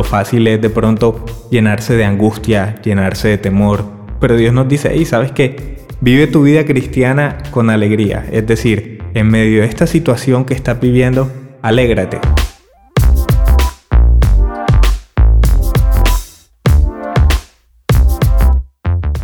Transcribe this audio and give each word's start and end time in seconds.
lo 0.00 0.04
fácil 0.04 0.46
es 0.46 0.62
de 0.62 0.70
pronto 0.70 1.26
llenarse 1.50 1.94
de 1.94 2.06
angustia, 2.06 2.76
llenarse 2.82 3.28
de 3.28 3.36
temor. 3.36 3.84
Pero 4.18 4.34
Dios 4.34 4.54
nos 4.54 4.66
dice, 4.66 4.90
hey, 4.94 5.04
¿sabes 5.04 5.30
qué? 5.30 5.76
Vive 6.00 6.26
tu 6.26 6.42
vida 6.42 6.64
cristiana 6.64 7.36
con 7.50 7.68
alegría. 7.68 8.24
Es 8.32 8.46
decir, 8.46 9.02
en 9.12 9.28
medio 9.28 9.60
de 9.60 9.66
esta 9.66 9.86
situación 9.86 10.46
que 10.46 10.54
estás 10.54 10.80
viviendo, 10.80 11.30
alégrate. 11.60 12.18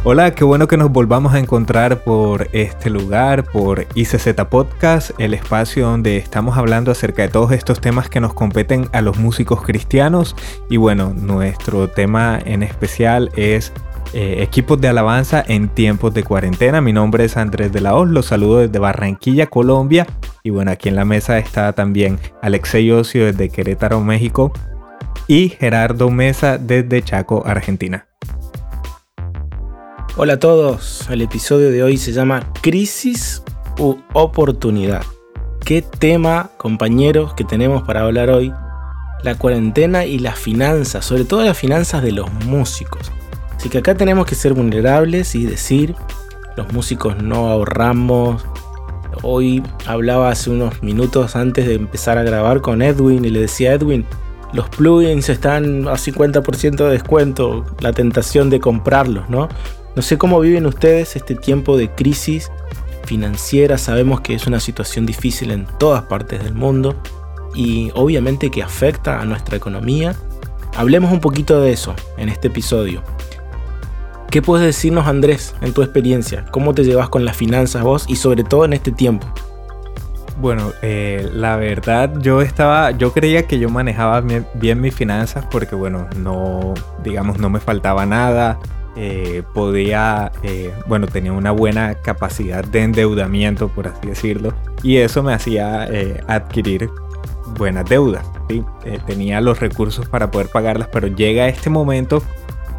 Hola, 0.09 0.37
qué 0.37 0.45
bueno 0.45 0.69
que 0.69 0.77
nos 0.77 0.93
volvamos 0.93 1.35
a 1.35 1.41
encontrar 1.41 2.05
por 2.05 2.49
este 2.53 2.91
lugar, 2.91 3.43
por 3.43 3.89
ICZ 3.97 4.35
Podcast, 4.49 5.11
el 5.19 5.35
espacio 5.35 5.85
donde 5.85 6.17
estamos 6.17 6.57
hablando 6.57 6.93
acerca 6.93 7.23
de 7.23 7.29
todos 7.29 7.51
estos 7.51 7.81
temas 7.81 8.09
que 8.09 8.21
nos 8.21 8.33
competen 8.33 8.89
a 8.93 9.01
los 9.01 9.19
músicos 9.19 9.63
cristianos. 9.63 10.37
Y 10.71 10.77
bueno, 10.77 11.13
nuestro 11.13 11.89
tema 11.89 12.39
en 12.45 12.63
especial 12.63 13.33
es 13.35 13.73
eh, 14.15 14.45
equipos 14.45 14.81
de 14.81 14.87
alabanza 14.87 15.43
en 15.45 15.71
tiempos 15.71 16.15
de 16.15 16.23
cuarentena. 16.23 16.81
Mi 16.81 16.93
nombre 16.93 17.25
es 17.25 17.37
Andrés 17.37 17.73
de 17.73 17.81
la 17.81 17.97
Hoz, 17.97 18.09
los 18.09 18.27
saludo 18.27 18.59
desde 18.59 18.79
Barranquilla, 18.79 19.49
Colombia. 19.49 20.07
Y 20.45 20.51
bueno, 20.51 20.71
aquí 20.71 20.89
en 20.89 20.95
la 20.95 21.05
mesa 21.05 21.37
está 21.39 21.73
también 21.73 22.21
Alexei 22.43 22.93
Ocio 22.93 23.25
desde 23.25 23.49
Querétaro, 23.49 24.01
México. 24.01 24.53
Y 25.27 25.49
Gerardo 25.49 26.11
Mesa 26.11 26.59
desde 26.59 27.03
Chaco, 27.03 27.43
Argentina. 27.45 28.07
Hola 30.19 30.33
a 30.33 30.39
todos, 30.39 31.07
el 31.11 31.21
episodio 31.21 31.71
de 31.71 31.83
hoy 31.83 31.99
se 31.99 32.11
llama 32.11 32.51
Crisis 32.63 33.43
u 33.79 33.99
Oportunidad. 34.15 35.03
¿Qué 35.63 35.83
tema, 35.83 36.53
compañeros, 36.57 37.35
que 37.35 37.45
tenemos 37.45 37.83
para 37.83 38.01
hablar 38.01 38.31
hoy? 38.31 38.51
La 39.23 39.35
cuarentena 39.35 40.07
y 40.07 40.19
las 40.19 40.39
finanzas, 40.39 41.05
sobre 41.05 41.27
todo 41.27 41.45
las 41.45 41.59
finanzas 41.59 42.03
de 42.03 42.13
los 42.13 42.33
músicos. 42.47 43.13
Así 43.55 43.69
que 43.69 43.77
acá 43.77 43.95
tenemos 43.95 44.25
que 44.25 44.35
ser 44.37 44.55
vulnerables 44.55 45.35
y 45.35 45.45
decir, 45.45 45.95
los 46.57 46.73
músicos 46.73 47.23
no 47.23 47.51
ahorramos. 47.51 48.43
Hoy 49.23 49.63
hablaba 49.85 50.31
hace 50.31 50.49
unos 50.49 50.83
minutos 50.83 51.37
antes 51.37 51.67
de 51.67 51.75
empezar 51.75 52.17
a 52.17 52.23
grabar 52.23 52.63
con 52.63 52.81
Edwin 52.81 53.27
y 53.27 53.29
le 53.29 53.41
decía 53.41 53.73
a 53.73 53.75
Edwin, 53.75 54.07
los 54.55 54.67
plugins 54.71 55.29
están 55.29 55.87
a 55.89 55.97
50% 55.99 56.77
de 56.77 56.91
descuento, 56.91 57.67
la 57.81 57.93
tentación 57.93 58.49
de 58.49 58.61
comprarlos, 58.61 59.29
¿no? 59.29 59.51
No 59.97 60.03
sé 60.03 60.19
cómo 60.19 60.39
viven 60.41 60.67
ustedes 60.67 61.17
este 61.17 61.35
tiempo 61.35 61.79
de 61.79 61.91
crisis 61.91 62.53
financiera. 63.07 63.79
Sabemos 63.79 64.21
que 64.21 64.35
es 64.35 64.47
una 64.47 64.61
situación 64.61 65.07
difícil 65.07 65.51
en 65.51 65.67
todas 65.79 66.03
partes 66.03 66.45
del 66.45 66.53
mundo 66.53 66.95
y 67.55 67.91
obviamente 67.95 68.51
que 68.51 68.63
afecta 68.63 69.23
a 69.23 69.25
nuestra 69.25 69.57
economía. 69.57 70.15
Hablemos 70.77 71.11
un 71.11 71.21
poquito 71.21 71.63
de 71.63 71.73
eso 71.73 71.95
en 72.19 72.29
este 72.29 72.49
episodio. 72.49 73.03
¿Qué 74.31 74.43
puedes 74.43 74.67
decirnos 74.67 75.07
Andrés 75.07 75.55
en 75.63 75.73
tu 75.73 75.81
experiencia? 75.81 76.45
¿Cómo 76.51 76.75
te 76.75 76.85
llevas 76.85 77.09
con 77.09 77.25
las 77.25 77.35
finanzas 77.35 77.83
vos 77.83 78.05
y 78.07 78.17
sobre 78.17 78.45
todo 78.45 78.67
en 78.67 78.75
este 78.75 78.93
tiempo? 78.93 79.27
Bueno, 80.39 80.75
eh, 80.83 81.27
la 81.33 81.57
verdad 81.57 82.13
yo 82.21 82.43
estaba, 82.43 82.91
yo 82.91 83.15
creía 83.15 83.47
que 83.47 83.59
yo 83.59 83.71
manejaba 83.71 84.21
bien, 84.21 84.81
mis 84.83 84.95
finanzas 84.95 85.47
porque 85.51 85.75
bueno, 85.75 86.07
no, 86.19 86.75
digamos, 87.03 87.39
no 87.39 87.49
me 87.49 87.61
faltaba 87.61 88.05
nada, 88.05 88.59
eh, 88.97 89.43
podía, 89.55 90.33
eh, 90.43 90.73
bueno, 90.87 91.07
tenía 91.07 91.33
una 91.33 91.51
buena 91.51 91.95
capacidad 91.95 92.65
de 92.65 92.83
endeudamiento, 92.83 93.69
por 93.69 93.89
así 93.89 94.09
decirlo, 94.09 94.55
y 94.83 94.97
eso 94.97 95.23
me 95.23 95.35
hacía 95.35 95.87
eh, 95.91 96.23
adquirir 96.27 96.91
buenas 97.59 97.89
deudas. 97.89 98.25
tenía 99.07 99.41
los 99.41 99.61
recursos 99.61 100.09
para 100.09 100.31
poder 100.31 100.49
pagarlas, 100.49 100.89
pero 100.93 101.09
llega 101.09 101.49
este 101.49 101.71
momento 101.71 102.23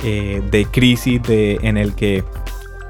de 0.02 0.68
crisis 0.72 1.22
de, 1.24 1.58
en 1.64 1.76
el 1.76 1.96
que 1.96 2.24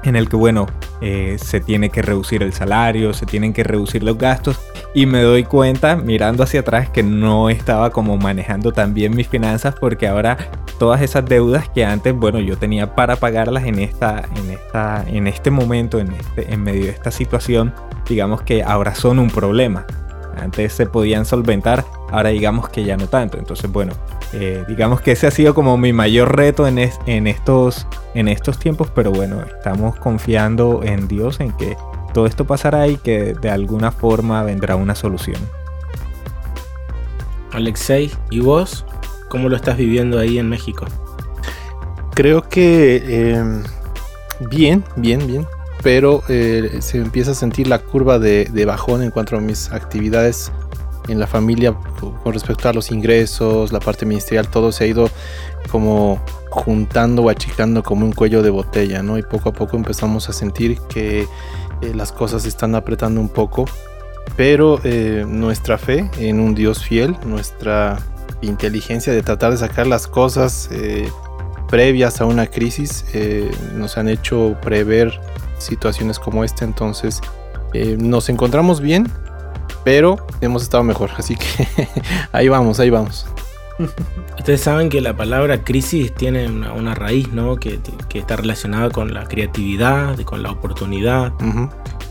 en 0.04 0.16
el 0.16 0.28
que, 0.28 0.36
bueno, 0.36 0.66
eh, 1.00 1.36
se 1.40 1.60
tiene 1.60 1.90
que 1.90 2.02
reducir 2.02 2.42
el 2.42 2.52
salario, 2.52 3.12
se 3.12 3.26
tienen 3.26 3.52
que 3.52 3.64
reducir 3.64 4.02
los 4.02 4.18
gastos 4.18 4.58
y 4.94 5.06
me 5.06 5.22
doy 5.22 5.44
cuenta 5.44 5.96
mirando 5.96 6.42
hacia 6.42 6.60
atrás 6.60 6.90
que 6.90 7.02
no 7.02 7.50
estaba 7.50 7.90
como 7.90 8.16
manejando 8.16 8.72
tan 8.72 8.94
bien 8.94 9.14
mis 9.14 9.28
finanzas 9.28 9.74
porque 9.78 10.08
ahora 10.08 10.38
todas 10.78 11.02
esas 11.02 11.24
deudas 11.26 11.68
que 11.68 11.84
antes, 11.84 12.14
bueno, 12.14 12.40
yo 12.40 12.56
tenía 12.56 12.94
para 12.94 13.16
pagarlas 13.16 13.64
en 13.64 13.78
esta, 13.78 14.24
en 14.36 14.50
esta, 14.50 15.04
en 15.08 15.26
este 15.26 15.50
momento, 15.50 15.98
en, 15.98 16.12
este, 16.12 16.52
en 16.52 16.62
medio 16.62 16.84
de 16.84 16.90
esta 16.90 17.10
situación, 17.10 17.74
digamos 18.08 18.42
que 18.42 18.62
ahora 18.62 18.94
son 18.94 19.18
un 19.18 19.30
problema. 19.30 19.86
Antes 20.36 20.72
se 20.72 20.86
podían 20.86 21.24
solventar, 21.24 21.84
ahora 22.10 22.28
digamos 22.28 22.68
que 22.68 22.84
ya 22.84 22.96
no 22.96 23.08
tanto. 23.08 23.38
Entonces, 23.38 23.70
bueno, 23.70 23.92
eh, 24.32 24.64
digamos 24.68 25.00
que 25.00 25.12
ese 25.12 25.26
ha 25.26 25.30
sido 25.30 25.52
como 25.52 25.76
mi 25.76 25.92
mayor 25.92 26.36
reto 26.36 26.66
en, 26.66 26.78
en, 26.78 27.26
estos, 27.26 27.86
en 28.14 28.28
estos 28.28 28.58
tiempos, 28.58 28.88
pero 28.94 29.10
bueno, 29.10 29.42
estamos 29.42 29.96
confiando 29.96 30.82
en 30.84 31.08
Dios, 31.08 31.40
en 31.40 31.52
que 31.52 31.76
todo 32.14 32.26
esto 32.26 32.46
pasará 32.46 32.86
y 32.86 32.96
que 32.96 33.34
de 33.34 33.50
alguna 33.50 33.90
forma 33.90 34.42
vendrá 34.44 34.76
una 34.76 34.94
solución. 34.94 35.40
Alexei, 37.52 38.10
¿y 38.30 38.40
vos? 38.40 38.84
¿Cómo 39.28 39.48
lo 39.48 39.56
estás 39.56 39.76
viviendo 39.76 40.18
ahí 40.18 40.38
en 40.38 40.48
México? 40.48 40.86
Creo 42.14 42.48
que 42.48 43.32
em, 43.32 43.62
bien, 44.50 44.84
bien, 44.96 45.26
bien 45.26 45.46
pero 45.82 46.22
eh, 46.28 46.78
se 46.80 46.98
empieza 46.98 47.32
a 47.32 47.34
sentir 47.34 47.68
la 47.68 47.78
curva 47.78 48.18
de, 48.18 48.64
bajón 48.66 49.02
en 49.02 49.10
cuanto 49.10 49.36
a 49.36 49.40
mis 49.40 49.70
actividades 49.70 50.52
en 51.08 51.18
la 51.18 51.26
familia 51.26 51.74
con 52.22 52.32
respecto 52.32 52.68
a 52.68 52.72
los 52.72 52.90
ingresos, 52.90 53.72
la 53.72 53.80
parte 53.80 54.04
ministerial, 54.04 54.48
todo 54.48 54.72
se 54.72 54.84
ha 54.84 54.86
ido 54.86 55.08
como 55.70 56.20
juntando 56.50 57.22
o 57.22 57.30
achicando 57.30 57.82
como 57.82 58.04
un 58.04 58.12
cuello 58.12 58.42
de 58.42 58.50
botella, 58.50 59.02
¿no? 59.02 59.16
Y 59.16 59.22
poco 59.22 59.48
a 59.48 59.52
poco 59.52 59.76
empezamos 59.76 60.28
a 60.28 60.32
sentir 60.32 60.78
que 60.88 61.22
eh, 61.22 61.94
las 61.94 62.12
cosas 62.12 62.42
se 62.42 62.48
están 62.48 62.74
apretando 62.74 63.20
un 63.20 63.28
poco, 63.28 63.64
pero 64.36 64.80
eh, 64.84 65.24
nuestra 65.26 65.78
fe 65.78 66.10
en 66.18 66.40
un 66.40 66.54
Dios 66.54 66.84
fiel, 66.84 67.16
nuestra 67.24 67.98
inteligencia 68.42 69.12
de 69.12 69.22
tratar 69.22 69.52
de 69.52 69.58
sacar 69.58 69.86
las 69.86 70.06
cosas 70.06 70.70
previas 71.68 72.20
a 72.20 72.24
una 72.24 72.46
crisis, 72.46 73.04
nos 73.74 73.98
han 73.98 74.08
hecho 74.08 74.56
prever 74.62 75.20
situaciones 75.58 76.18
como 76.18 76.44
esta. 76.44 76.64
Entonces 76.64 77.20
eh, 77.74 77.96
nos 77.98 78.28
encontramos 78.28 78.80
bien, 78.80 79.10
pero 79.84 80.16
hemos 80.40 80.62
estado 80.62 80.84
mejor. 80.84 81.10
Así 81.16 81.36
que 81.36 81.68
ahí 82.32 82.48
vamos, 82.48 82.80
ahí 82.80 82.90
vamos. 82.90 83.26
Ustedes 84.36 84.60
saben 84.60 84.88
que 84.88 85.00
la 85.00 85.16
palabra 85.16 85.62
crisis 85.62 86.12
tiene 86.12 86.48
una, 86.48 86.94
raíz, 86.96 87.32
¿no? 87.32 87.56
Que, 87.56 87.78
está 88.14 88.34
relacionada 88.34 88.90
con 88.90 89.14
la 89.14 89.24
creatividad, 89.24 90.18
con 90.22 90.42
la 90.42 90.50
oportunidad. 90.50 91.32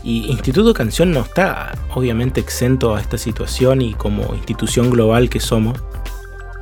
Y 0.02 0.30
Instituto 0.30 0.72
Canción 0.72 1.10
no 1.10 1.20
está 1.20 1.76
obviamente 1.94 2.40
exento 2.40 2.94
a 2.94 3.00
esta 3.00 3.18
situación 3.18 3.82
y 3.82 3.92
como 3.92 4.34
institución 4.34 4.88
global 4.88 5.28
que 5.28 5.40
somos, 5.40 5.82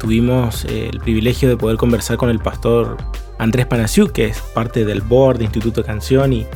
tuvimos 0.06 0.64
eh, 0.66 0.88
el 0.92 1.00
privilegio 1.00 1.48
de 1.48 1.56
poder 1.56 1.76
conversar 1.76 2.16
con 2.16 2.30
el 2.30 2.38
pastor 2.38 2.96
Andrés 3.38 3.66
Panasiuk, 3.66 4.12
que 4.12 4.26
es 4.26 4.38
parte 4.38 4.84
del 4.84 5.00
board 5.00 5.38
de 5.38 5.44
Instituto 5.46 5.82
Canción 5.82 6.32
y 6.32 6.46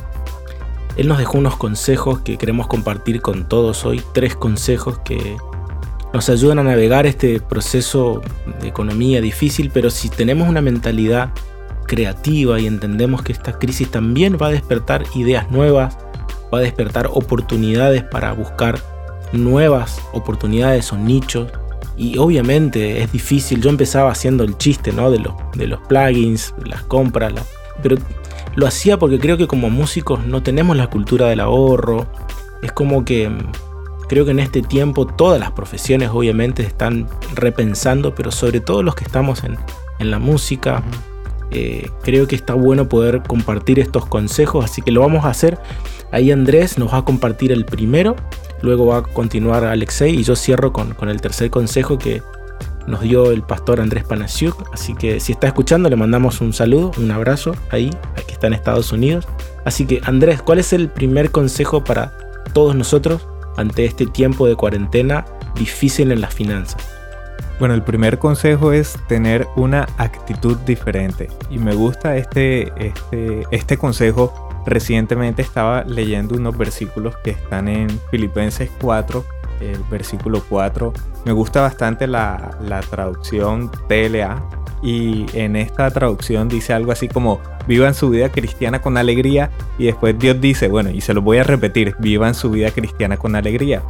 él 0.97 1.09
nos 1.09 1.19
dejó 1.19 1.39
unos 1.39 1.57
consejos 1.57 2.21
que 2.21 2.39
queremos 2.39 2.69
compartir 2.69 3.21
con 3.21 3.49
todos 3.49 3.85
hoy, 3.85 4.03
tres 4.15 4.37
consejos 4.37 5.01
que 5.01 5.37
nos 6.13 6.29
ayudan 6.29 6.61
a 6.61 6.63
navegar 6.63 7.07
este 7.07 7.41
proceso 7.41 8.23
de 8.61 8.69
economía 8.69 9.21
difícil, 9.21 9.73
pero 9.75 9.91
si 9.91 10.11
tenemos 10.11 10.49
una 10.49 10.61
mentalidad 10.61 11.33
creativa 11.89 12.61
y 12.61 12.69
entendemos 12.69 13.23
que 13.23 13.33
esta 13.33 13.59
crisis 13.59 13.91
también 13.91 14.39
va 14.41 14.47
a 14.47 14.51
despertar 14.51 15.03
ideas 15.17 15.51
nuevas, 15.51 15.99
va 16.55 16.59
a 16.59 16.63
despertar 16.63 17.09
oportunidades 17.13 18.05
para 18.05 18.33
buscar 18.33 18.79
nuevas 19.33 20.01
oportunidades 20.13 20.93
o 20.93 20.97
nichos. 20.97 21.49
Y 21.97 22.19
obviamente 22.19 23.03
es 23.03 23.13
difícil, 23.13 23.61
yo 23.61 23.71
empezaba 23.71 24.11
haciendo 24.11 24.45
el 24.45 24.57
chiste 24.57 24.93
¿no? 24.93 25.11
de, 25.11 25.19
los, 25.19 25.35
de 25.55 25.67
los 25.67 25.81
plugins, 25.81 26.55
las 26.65 26.83
compras, 26.85 27.33
pero 27.83 27.97
lo 28.57 28.67
hacía 28.67 28.99
porque 28.99 29.19
creo 29.19 29.37
que 29.37 29.47
como 29.47 29.71
músicos 29.71 30.25
no 30.27 30.43
tenemos 30.43 30.77
la 30.77 30.89
cultura 30.89 31.29
del 31.29 31.41
ahorro. 31.41 32.07
Es 32.63 32.73
como 32.73 33.05
que 33.05 33.29
mm, 33.29 33.39
creo 34.09 34.25
que 34.25 34.33
en 34.33 34.41
este 34.41 34.63
tiempo 34.63 35.07
todas 35.07 35.39
las 35.39 35.53
profesiones 35.53 36.11
obviamente 36.13 36.63
están 36.63 37.09
repensando, 37.35 38.15
pero 38.15 38.31
sobre 38.33 38.61
todo 38.61 38.83
los 38.83 38.95
que 38.95 39.05
estamos 39.05 39.45
en, 39.45 39.57
la 39.99 40.19
música. 40.19 40.83
Eh, 41.53 41.91
creo 42.03 42.27
que 42.27 42.37
está 42.37 42.55
bueno 42.55 42.89
poder 42.89 43.23
compartir 43.23 43.81
estos 43.81 44.07
consejos, 44.07 44.65
así 44.65 44.83
que 44.83 44.93
lo 44.93 45.01
vamos 45.01 45.25
a 45.25 45.29
hacer. 45.31 45.59
Ahí 46.13 46.31
Andrés 46.31 46.79
nos 46.79 46.93
va 46.93 46.99
a 46.99 47.05
compartir 47.05 47.53
el 47.53 47.65
primero, 47.65 48.17
luego 48.63 48.87
va 48.87 48.99
a 48.99 49.03
continuar 49.03 49.65
Alexei 49.65 50.15
y 50.15 50.23
yo 50.23 50.37
cierro 50.37 50.73
con, 50.73 50.95
con 50.95 51.09
el 51.09 51.21
tercer 51.21 51.51
consejo 51.51 51.99
que 51.99 52.23
nos 52.87 53.01
dio 53.01 53.31
el 53.31 53.43
pastor 53.43 53.81
Andrés 53.81 54.05
Panasiuk. 54.05 54.69
Así 54.73 54.95
que 54.95 55.21
si 55.21 55.33
está 55.33 55.47
escuchando, 55.47 55.89
le 55.89 55.97
mandamos 55.97 56.41
un 56.41 56.53
saludo, 56.53 56.93
un 56.99 57.11
abrazo 57.11 57.55
ahí, 57.71 57.91
que 58.27 58.33
está 58.33 58.47
en 58.49 58.55
Estados 58.55 58.93
Unidos. 58.93 59.27
Así 59.65 59.87
que 59.87 60.01
Andrés, 60.05 60.43
¿cuál 60.43 60.59
es 60.59 60.73
el 60.73 60.89
primer 60.89 61.31
consejo 61.31 61.85
para 61.85 62.13
todos 62.53 62.75
nosotros 62.75 63.27
ante 63.57 63.85
este 63.85 64.07
tiempo 64.07 64.47
de 64.47 64.57
cuarentena 64.57 65.25
difícil 65.55 66.13
en 66.13 66.21
las 66.21 66.35
finanzas? 66.35 66.83
Bueno, 67.59 67.75
el 67.75 67.83
primer 67.83 68.19
consejo 68.19 68.73
es 68.73 68.99
tener 69.07 69.47
una 69.55 69.87
actitud 69.99 70.57
diferente. 70.59 71.29
Y 71.51 71.59
me 71.59 71.75
gusta 71.75 72.17
este, 72.17 72.73
este, 72.77 73.47
este 73.51 73.77
consejo. 73.77 74.49
Recientemente 74.67 75.43
estaba 75.43 75.85
leyendo 75.85 76.37
unos 76.37 76.57
versículos 76.57 77.17
que 77.25 77.31
están 77.31 77.69
en 77.69 77.89
Filipenses 78.11 78.71
4, 78.81 79.25
el 79.61 79.83
versículo 79.91 80.43
4. 80.49 80.93
Me 81.25 81.33
gusta 81.33 81.63
bastante 81.63 82.07
la, 82.07 82.57
la 82.63 82.81
traducción 82.81 83.71
TLA. 83.89 84.43
Y 84.83 85.27
en 85.35 85.57
esta 85.57 85.91
traducción 85.91 86.49
dice 86.49 86.73
algo 86.73 86.93
así 86.93 87.09
como, 87.09 87.41
vivan 87.67 87.95
su 87.95 88.11
vida 88.11 88.31
cristiana 88.31 88.81
con 88.81 88.97
alegría. 88.97 89.51
Y 89.79 89.87
después 89.87 90.19
Dios 90.19 90.41
dice, 90.41 90.69
bueno, 90.69 90.91
y 90.91 91.01
se 91.01 91.15
lo 91.15 91.23
voy 91.23 91.39
a 91.39 91.43
repetir, 91.43 91.95
vivan 91.99 92.35
su 92.35 92.51
vida 92.51 92.71
cristiana 92.71 93.17
con 93.17 93.37
alegría. 93.37 93.83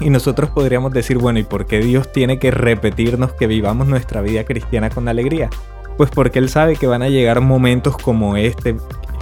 Y 0.00 0.10
nosotros 0.10 0.50
podríamos 0.50 0.92
decir, 0.92 1.18
bueno, 1.18 1.38
¿y 1.38 1.44
por 1.44 1.66
qué 1.66 1.80
Dios 1.80 2.12
tiene 2.12 2.38
que 2.38 2.50
repetirnos 2.50 3.32
que 3.32 3.46
vivamos 3.46 3.86
nuestra 3.86 4.20
vida 4.20 4.44
cristiana 4.44 4.90
con 4.90 5.08
alegría? 5.08 5.48
Pues 5.96 6.10
porque 6.10 6.38
Él 6.38 6.50
sabe 6.50 6.76
que 6.76 6.86
van 6.86 7.02
a 7.02 7.08
llegar 7.08 7.40
momentos 7.40 7.96
como 7.96 8.36
este 8.36 8.76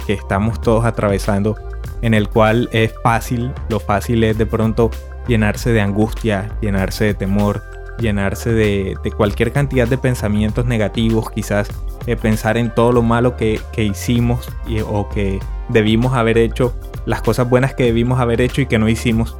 que 0.05 0.13
estamos 0.13 0.61
todos 0.61 0.85
atravesando, 0.85 1.55
en 2.01 2.13
el 2.13 2.29
cual 2.29 2.69
es 2.71 2.93
fácil, 3.03 3.51
lo 3.69 3.79
fácil 3.79 4.23
es 4.23 4.37
de 4.37 4.45
pronto 4.45 4.91
llenarse 5.27 5.71
de 5.71 5.81
angustia, 5.81 6.55
llenarse 6.61 7.05
de 7.05 7.13
temor, 7.13 7.63
llenarse 7.99 8.51
de, 8.51 8.97
cualquier 9.15 9.51
cantidad 9.51 9.87
de 9.87 9.97
pensamientos 9.97 10.65
negativos, 10.65 11.29
quizás 11.31 11.69
eh, 12.05 12.15
pensar 12.15 12.57
en 12.57 12.73
todo 12.73 12.91
lo 12.91 13.01
malo 13.01 13.35
que, 13.37 13.59
hicimos 13.77 14.49
o 14.87 15.09
que 15.09 15.39
debimos 15.69 16.13
haber 16.13 16.37
hecho, 16.37 16.75
las 17.05 17.21
cosas 17.21 17.49
buenas 17.49 17.73
que 17.73 17.83
debimos 17.83 18.19
haber 18.19 18.41
hecho 18.41 18.61
y 18.61 18.65
que 18.65 18.79
no 18.79 18.89
hicimos. 18.89 19.35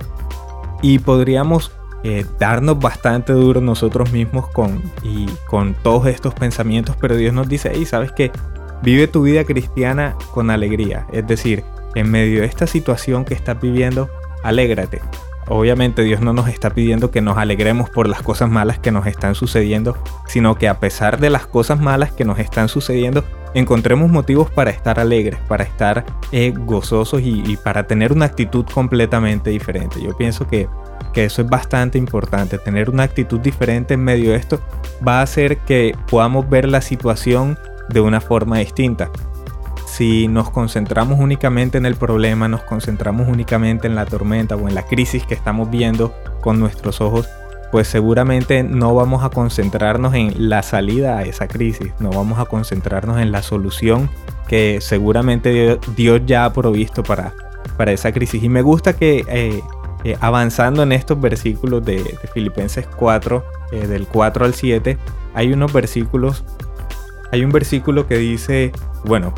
Y 0.82 1.00
podríamos 1.00 1.72
eh, 2.04 2.26
darnos 2.40 2.80
bastante 2.80 3.34
duro 3.34 3.62
nosotros 3.62 4.12
mismos 4.12 4.48
con, 4.50 4.82
y 5.04 5.26
con 5.48 5.74
todos 5.74 6.08
estos 6.08 6.34
pensamientos, 6.34 6.96
pero 7.00 7.16
Dios 7.16 7.34
nos 7.34 7.50
dice, 7.50 7.76
y 7.78 7.86
sabes 7.86 8.12
que 8.12 8.32
vive 8.84 9.08
tu 9.08 9.24
vida 9.24 9.44
cristiana 9.44 10.16
con 10.34 10.50
alegría, 10.50 11.08
es 11.12 11.26
decir, 11.28 11.64
en 11.96 12.12
medio 12.12 12.42
de 12.42 12.48
esta 12.48 12.68
situación 12.68 13.26
que 13.26 13.34
estás 13.34 13.60
viviendo, 13.60 14.10
alégrate. 14.44 15.02
Obviamente 15.48 16.02
Dios 16.02 16.22
no 16.22 16.34
nos 16.34 16.48
está 16.48 16.72
pidiendo 16.72 17.12
que 17.12 17.22
nos 17.22 17.38
alegremos 17.38 17.90
por 17.90 18.10
las 18.10 18.24
cosas 18.24 18.50
malas 18.50 18.80
que 18.80 18.92
nos 18.92 19.06
están 19.06 19.36
sucediendo, 19.36 19.96
sino 20.28 20.56
que 20.56 20.68
a 20.68 20.80
pesar 20.80 21.20
de 21.20 21.30
las 21.30 21.46
cosas 21.46 21.80
malas 21.80 22.12
que 22.12 22.26
nos 22.26 22.40
están 22.40 22.68
sucediendo, 22.68 23.24
encontremos 23.54 24.10
motivos 24.10 24.50
para 24.50 24.72
estar 24.72 25.00
alegres, 25.00 25.40
para 25.48 25.64
estar 25.64 26.04
eh, 26.32 26.52
gozosos 26.56 27.22
y, 27.24 27.58
para 27.58 27.86
tener 27.86 28.12
una 28.12 28.26
actitud 28.26 28.66
completamente 28.66 29.52
diferente. 29.52 30.02
Yo 30.02 30.18
pienso 30.18 30.48
que, 30.48 30.68
que 31.14 31.26
eso 31.26 31.44
es 31.44 31.48
bastante 31.48 32.00
importante. 32.00 32.58
Tener 32.58 32.90
una 32.90 33.04
actitud 33.04 33.40
diferente 33.40 33.94
en 33.94 34.04
medio 34.04 34.32
de 34.32 34.38
esto 34.38 34.60
va 35.08 35.20
a 35.20 35.24
hacer 35.24 35.58
que 35.60 35.96
podamos 36.10 36.50
ver 36.50 36.68
la 36.68 36.82
situación 36.82 37.58
de 37.90 38.02
una 38.02 38.22
forma 38.22 38.60
distinta. 38.60 39.10
Si 39.88 40.28
nos 40.28 40.50
concentramos 40.50 41.20
únicamente 41.20 41.78
en 41.78 41.86
el 41.86 41.96
problema, 41.96 42.48
nos 42.48 42.64
concentramos 42.64 43.28
únicamente 43.28 43.88
en 43.88 43.96
la 43.96 44.06
tormenta 44.06 44.56
o 44.56 44.68
en 44.68 44.76
la 44.76 44.84
crisis 44.84 45.26
que 45.26 45.34
estamos 45.34 45.70
viendo 45.70 46.14
con 46.42 46.60
nuestros 46.60 47.00
ojos, 47.02 47.30
pues 47.72 47.88
seguramente 47.88 48.64
no 48.64 48.94
vamos 48.94 49.24
a 49.24 49.30
concentrarnos 49.30 50.14
en 50.14 50.50
la 50.50 50.64
salida 50.64 51.18
a 51.18 51.24
esa 51.24 51.48
crisis, 51.48 51.94
no 52.00 52.10
vamos 52.10 52.40
a 52.40 52.46
concentrarnos 52.46 53.20
en 53.20 53.32
la 53.32 53.42
solución 53.42 54.10
que 54.48 54.80
seguramente 54.82 55.80
Dios 55.96 56.22
ya 56.26 56.46
ha 56.46 56.54
provisto 56.54 57.04
para, 57.04 57.34
para 57.78 57.92
esa 57.92 58.12
crisis. 58.12 58.44
Y 58.44 58.50
me 58.50 58.62
gusta 58.62 58.94
que 58.94 59.26
eh, 59.28 59.62
eh, 60.04 60.18
avanzando 60.22 60.84
en 60.84 60.92
estos 60.92 61.20
versículos 61.20 61.84
de, 61.84 62.00
Filipenses 62.34 62.88
4, 62.96 63.44
eh, 63.72 63.88
del 63.88 64.08
4 64.08 64.46
al 64.46 64.54
7, 64.54 64.98
hay 65.34 65.52
unos 65.52 65.74
versículos, 65.74 66.46
hay 67.32 67.44
un 67.44 67.52
versículo 67.52 68.08
que 68.08 68.18
dice, 68.18 68.72
bueno, 69.06 69.34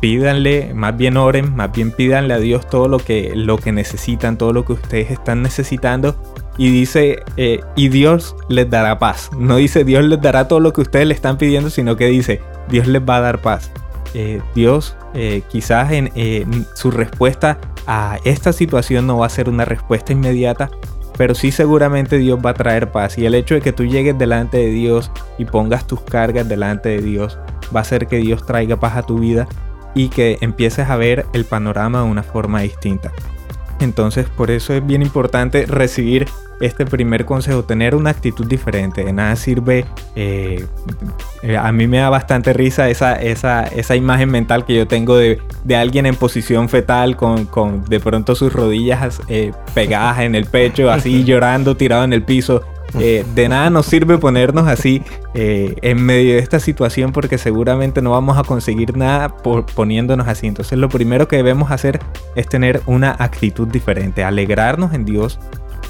pídanle, 0.00 0.72
más 0.74 0.96
bien 0.96 1.16
oren, 1.16 1.54
más 1.54 1.72
bien 1.72 1.90
pídanle 1.92 2.34
a 2.34 2.38
Dios 2.38 2.68
todo 2.68 2.88
lo 2.88 2.98
que, 2.98 3.32
lo 3.34 3.58
que 3.58 3.72
necesitan, 3.72 4.38
todo 4.38 4.52
lo 4.52 4.64
que 4.64 4.74
ustedes 4.74 5.10
están 5.10 5.42
necesitando 5.42 6.16
y 6.58 6.70
dice, 6.70 7.22
eh, 7.36 7.60
y 7.74 7.88
Dios 7.88 8.36
les 8.48 8.68
dará 8.70 8.98
paz. 8.98 9.30
No 9.38 9.56
dice 9.56 9.84
Dios 9.84 10.04
les 10.04 10.20
dará 10.20 10.48
todo 10.48 10.60
lo 10.60 10.72
que 10.72 10.80
ustedes 10.80 11.06
le 11.06 11.14
están 11.14 11.36
pidiendo, 11.36 11.70
sino 11.70 11.96
que 11.96 12.06
dice, 12.06 12.40
Dios 12.68 12.86
les 12.86 13.02
va 13.02 13.16
a 13.16 13.20
dar 13.20 13.40
paz. 13.40 13.70
Eh, 14.14 14.40
Dios 14.54 14.96
eh, 15.14 15.42
quizás 15.50 15.92
en 15.92 16.66
su 16.74 16.90
respuesta 16.90 17.58
a 17.86 18.18
esta 18.24 18.52
situación 18.52 19.06
no 19.06 19.18
va 19.18 19.26
a 19.26 19.30
ser 19.30 19.48
una 19.48 19.64
respuesta 19.64 20.12
inmediata, 20.12 20.70
pero 21.16 21.34
sí 21.34 21.50
seguramente 21.50 22.18
Dios 22.18 22.38
va 22.44 22.50
a 22.50 22.54
traer 22.54 22.90
paz. 22.92 23.18
Y 23.18 23.26
el 23.26 23.34
hecho 23.34 23.54
de 23.54 23.60
que 23.60 23.72
tú 23.72 23.84
llegues 23.84 24.18
delante 24.18 24.58
de 24.58 24.70
Dios 24.70 25.10
y 25.38 25.44
pongas 25.44 25.86
tus 25.86 26.00
cargas 26.00 26.48
delante 26.48 26.90
de 26.90 27.02
Dios 27.02 27.38
va 27.74 27.80
a 27.80 27.82
hacer 27.82 28.06
que 28.06 28.18
Dios 28.18 28.44
traiga 28.46 28.76
paz 28.76 28.96
a 28.96 29.02
tu 29.02 29.18
vida 29.18 29.48
y 29.94 30.08
que 30.08 30.38
empieces 30.40 30.90
a 30.90 30.96
ver 30.96 31.26
el 31.32 31.44
panorama 31.44 32.02
de 32.02 32.10
una 32.10 32.22
forma 32.22 32.60
distinta. 32.60 33.12
Entonces 33.80 34.26
por 34.28 34.50
eso 34.50 34.72
es 34.74 34.86
bien 34.86 35.02
importante 35.02 35.66
recibir 35.66 36.26
este 36.60 36.86
primer 36.86 37.24
consejo, 37.24 37.64
tener 37.64 37.94
una 37.94 38.10
actitud 38.10 38.46
diferente. 38.46 39.04
De 39.04 39.12
nada 39.12 39.36
sirve, 39.36 39.84
eh, 40.14 40.64
eh, 41.42 41.56
a 41.56 41.70
mí 41.72 41.86
me 41.86 41.98
da 41.98 42.08
bastante 42.08 42.52
risa 42.52 42.88
esa, 42.88 43.20
esa, 43.20 43.64
esa 43.64 43.96
imagen 43.96 44.30
mental 44.30 44.64
que 44.64 44.74
yo 44.74 44.86
tengo 44.86 45.16
de, 45.16 45.40
alguien 45.76 46.06
en 46.06 46.14
posición 46.14 46.68
fetal 46.68 47.16
con, 47.16 47.44
con 47.46 47.84
de 47.84 48.00
pronto 48.00 48.34
sus 48.34 48.52
rodillas 48.52 49.20
eh, 49.28 49.52
pegadas 49.74 50.20
en 50.20 50.34
el 50.34 50.46
pecho, 50.46 50.90
así 50.90 51.24
llorando, 51.26 51.76
tirado 51.76 52.04
en 52.04 52.12
el 52.12 52.22
piso. 52.22 52.62
De 52.94 53.48
nada 53.48 53.68
nos 53.68 53.86
sirve 53.86 54.16
ponernos 54.16 54.68
así 54.68 55.02
en 55.34 56.02
medio 56.02 56.34
de 56.34 56.38
esta 56.40 56.60
situación 56.60 57.12
porque 57.12 57.36
seguramente 57.36 58.00
no 58.00 58.12
vamos 58.12 58.38
a 58.38 58.42
conseguir 58.42 58.96
nada 58.96 59.28
por 59.28 59.66
poniéndonos 59.66 60.28
así. 60.28 60.46
Entonces 60.46 60.78
lo 60.78 60.88
primero 60.88 61.28
que 61.28 61.36
debemos 61.36 61.70
hacer 61.70 62.00
es 62.36 62.48
tener 62.48 62.80
una 62.86 63.10
actitud 63.18 63.68
diferente, 63.68 64.24
alegrarnos 64.24 64.94
en 64.94 65.04
Dios, 65.04 65.38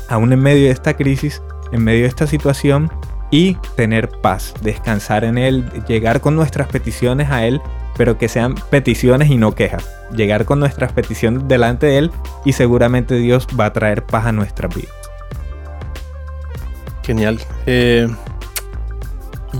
aún 0.08 0.32
en 0.32 0.40
medio 0.40 0.64
de 0.64 0.72
esta 0.72 0.94
crisis, 0.94 1.42
en 1.72 1.84
medio 1.84 2.02
de 2.02 2.08
esta 2.08 2.26
situación 2.26 2.90
y 3.30 3.56
tener 3.76 4.08
paz, 4.08 4.54
descansar 4.62 5.24
en 5.24 5.36
Él, 5.38 5.68
llegar 5.88 6.20
con 6.20 6.36
nuestras 6.36 6.68
peticiones 6.68 7.30
a 7.30 7.44
Él, 7.44 7.60
pero 7.96 8.18
que 8.18 8.28
sean 8.28 8.54
peticiones 8.70 9.30
y 9.30 9.36
no 9.36 9.54
quejas. 9.54 9.88
Llegar 10.12 10.44
con 10.44 10.60
nuestras 10.60 10.92
peticiones 10.92 11.48
delante 11.48 11.86
de 11.86 11.98
Él 11.98 12.10
y 12.44 12.52
seguramente 12.52 13.16
Dios 13.16 13.46
va 13.58 13.66
a 13.66 13.72
traer 13.72 14.04
paz 14.04 14.26
a 14.26 14.32
nuestra 14.32 14.68
vida. 14.68 14.88
Genial. 17.06 17.38
Eh, 17.66 18.08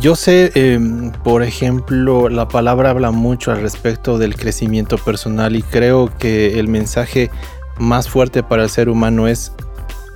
yo 0.00 0.16
sé, 0.16 0.50
em, 0.56 1.12
por 1.12 1.44
ejemplo, 1.44 2.28
la 2.28 2.48
palabra 2.48 2.90
habla 2.90 3.12
mucho 3.12 3.52
al 3.52 3.60
respecto 3.62 4.18
del 4.18 4.34
crecimiento 4.34 4.98
personal 4.98 5.54
y 5.54 5.62
creo 5.62 6.10
que 6.18 6.58
el 6.58 6.66
mensaje 6.66 7.30
más 7.78 8.08
fuerte 8.08 8.42
para 8.42 8.64
el 8.64 8.70
ser 8.70 8.88
humano 8.88 9.28
es 9.28 9.52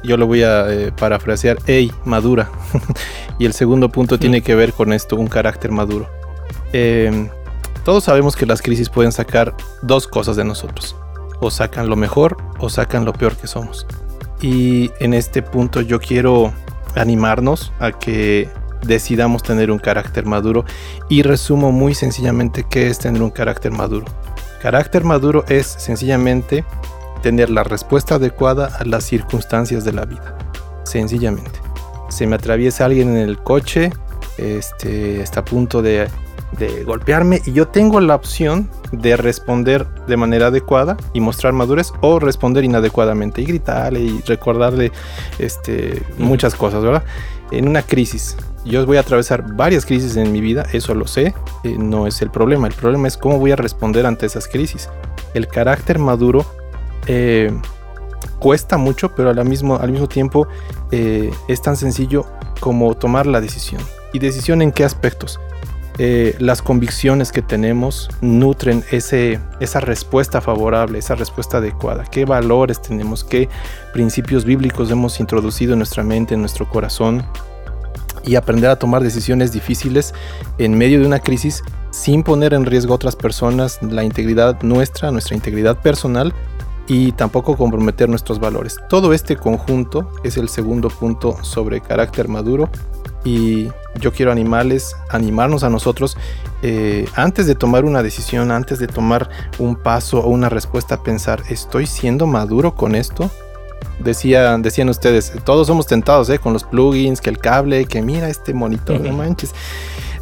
yo 0.02 0.16
lo 0.16 0.26
voy 0.26 0.42
a 0.42 0.72
eh, 0.72 0.92
parafrasear, 0.92 1.58
hey, 1.66 1.92
madura. 2.04 2.50
y 3.38 3.46
el 3.46 3.52
segundo 3.52 3.90
punto 3.90 4.18
tiene 4.18 4.42
que 4.42 4.56
ver 4.56 4.72
con 4.72 4.92
esto, 4.92 5.14
un 5.14 5.28
carácter 5.28 5.70
maduro. 5.70 6.08
Em, 6.72 7.28
todos 7.84 8.04
sabemos 8.04 8.34
que 8.34 8.46
las 8.46 8.62
crisis 8.62 8.88
pueden 8.88 9.12
sacar 9.12 9.54
dos 9.82 10.08
cosas 10.08 10.34
de 10.34 10.44
nosotros. 10.44 10.96
O 11.40 11.50
sacan 11.50 11.88
lo 11.88 11.94
mejor 11.94 12.38
o 12.58 12.68
sacan 12.68 13.04
lo 13.04 13.12
peor 13.12 13.36
que 13.36 13.46
somos. 13.46 13.86
Y 14.42 14.90
en 14.98 15.14
este 15.14 15.42
punto 15.42 15.80
yo 15.80 16.00
quiero 16.00 16.52
animarnos 16.94 17.72
a 17.78 17.92
que 17.92 18.48
decidamos 18.82 19.42
tener 19.42 19.70
un 19.70 19.78
carácter 19.78 20.26
maduro 20.26 20.64
y 21.08 21.22
resumo 21.22 21.72
muy 21.72 21.94
sencillamente 21.94 22.64
qué 22.68 22.88
es 22.88 22.98
tener 22.98 23.22
un 23.22 23.30
carácter 23.30 23.72
maduro. 23.72 24.06
Carácter 24.62 25.04
maduro 25.04 25.44
es 25.48 25.66
sencillamente 25.66 26.64
tener 27.22 27.50
la 27.50 27.64
respuesta 27.64 28.16
adecuada 28.16 28.70
a 28.78 28.84
las 28.84 29.04
circunstancias 29.04 29.84
de 29.84 29.92
la 29.92 30.04
vida. 30.04 30.36
Sencillamente. 30.84 31.60
Se 32.08 32.26
me 32.26 32.36
atraviesa 32.36 32.86
alguien 32.86 33.16
en 33.16 33.28
el 33.28 33.38
coche, 33.38 33.90
este, 34.38 35.20
está 35.20 35.40
a 35.40 35.44
punto 35.44 35.82
de, 36.60 36.84
golpearme 36.84 37.42
y 37.44 37.52
yo 37.52 37.68
tengo 37.68 38.00
la 38.00 38.14
opción 38.14 38.70
de 38.92 39.16
responder 39.16 39.86
de 40.06 40.16
manera 40.16 40.48
adecuada 40.48 40.96
y 41.12 41.20
mostrar 41.20 41.52
madurez 41.52 41.92
o 42.00 42.18
responder 42.18 42.64
inadecuadamente 42.64 43.42
y 43.42 43.46
gritarle 43.46 44.00
y 44.00 44.20
recordarle 44.26 44.92
este, 45.38 46.02
muchas 46.18 46.54
cosas, 46.54 46.82
¿verdad? 46.82 47.02
En 47.50 47.66
una 47.66 47.82
crisis. 47.82 48.36
Yo 48.64 48.84
voy 48.84 48.98
a 48.98 49.00
atravesar 49.00 49.56
varias 49.56 49.86
crisis 49.86 50.16
en 50.16 50.30
mi 50.32 50.40
vida, 50.40 50.66
eso 50.72 50.94
lo 50.94 51.06
sé, 51.06 51.34
eh, 51.64 51.76
no 51.78 52.06
es 52.06 52.20
el 52.22 52.30
problema. 52.30 52.68
El 52.68 52.74
problema 52.74 53.08
es 53.08 53.16
cómo 53.16 53.38
voy 53.38 53.52
a 53.52 53.56
responder 53.56 54.06
ante 54.06 54.26
esas 54.26 54.46
crisis. 54.46 54.88
El 55.34 55.48
carácter 55.48 55.98
maduro 55.98 56.44
eh, 57.06 57.50
cuesta 58.38 58.76
mucho, 58.76 59.14
pero 59.14 59.30
al 59.30 59.44
mismo, 59.44 59.76
al 59.76 59.92
mismo 59.92 60.08
tiempo 60.08 60.46
eh, 60.90 61.30
es 61.48 61.62
tan 61.62 61.76
sencillo 61.76 62.26
como 62.60 62.94
tomar 62.94 63.26
la 63.26 63.40
decisión. 63.40 63.80
¿Y 64.12 64.18
decisión 64.18 64.60
en 64.60 64.72
qué 64.72 64.84
aspectos? 64.84 65.40
Eh, 66.02 66.34
las 66.38 66.62
convicciones 66.62 67.30
que 67.30 67.42
tenemos 67.42 68.08
nutren 68.22 68.82
ese, 68.90 69.38
esa 69.60 69.80
respuesta 69.80 70.40
favorable, 70.40 70.98
esa 70.98 71.14
respuesta 71.14 71.58
adecuada. 71.58 72.04
¿Qué 72.04 72.24
valores 72.24 72.80
tenemos? 72.80 73.22
¿Qué 73.22 73.50
principios 73.92 74.46
bíblicos 74.46 74.90
hemos 74.90 75.20
introducido 75.20 75.74
en 75.74 75.80
nuestra 75.80 76.02
mente, 76.02 76.32
en 76.32 76.40
nuestro 76.40 76.66
corazón? 76.66 77.22
y 78.22 78.34
aprender 78.34 78.68
a 78.68 78.76
tomar 78.76 79.02
decisiones 79.02 79.50
difíciles 79.50 80.12
en 80.58 80.76
medio 80.76 81.00
de 81.00 81.06
una 81.06 81.20
crisis 81.20 81.62
sin 81.90 82.22
poner 82.22 82.52
en 82.52 82.66
riesgo 82.66 82.92
a 82.92 82.96
otras 82.96 83.16
personas, 83.16 83.78
la 83.82 84.04
integridad 84.04 84.60
nuestra, 84.62 85.10
nuestra 85.10 85.36
integridad 85.36 85.78
personal 85.78 86.34
y 86.86 87.12
tampoco 87.12 87.56
comprometer 87.56 88.10
nuestros 88.10 88.38
valores. 88.38 88.76
Todo 88.90 89.14
este 89.14 89.36
conjunto 89.36 90.10
es 90.22 90.36
el 90.36 90.50
segundo 90.50 90.90
punto 90.90 91.42
sobre 91.42 91.80
carácter 91.80 92.28
maduro 92.28 92.68
y 93.24 93.68
yo 93.98 94.12
quiero 94.12 94.32
animarles, 94.32 94.96
animarnos 95.10 95.64
a 95.64 95.70
nosotros 95.70 96.16
eh, 96.62 97.08
antes 97.14 97.46
de 97.46 97.54
tomar 97.54 97.84
una 97.84 98.02
decisión, 98.02 98.50
antes 98.50 98.78
de 98.78 98.86
tomar 98.86 99.30
un 99.58 99.76
paso 99.76 100.20
o 100.20 100.28
una 100.28 100.48
respuesta, 100.48 101.02
pensar, 101.02 101.42
¿estoy 101.48 101.86
siendo 101.86 102.26
maduro 102.26 102.74
con 102.74 102.94
esto? 102.94 103.30
Decían, 103.98 104.62
decían 104.62 104.88
ustedes, 104.88 105.32
todos 105.44 105.66
somos 105.66 105.86
tentados 105.86 106.28
¿eh? 106.30 106.38
con 106.38 106.52
los 106.52 106.64
plugins, 106.64 107.20
que 107.20 107.30
el 107.30 107.38
cable, 107.38 107.84
que 107.86 108.02
mira 108.02 108.28
este 108.28 108.54
monitor, 108.54 109.00
no 109.00 109.12
manches. 109.12 109.54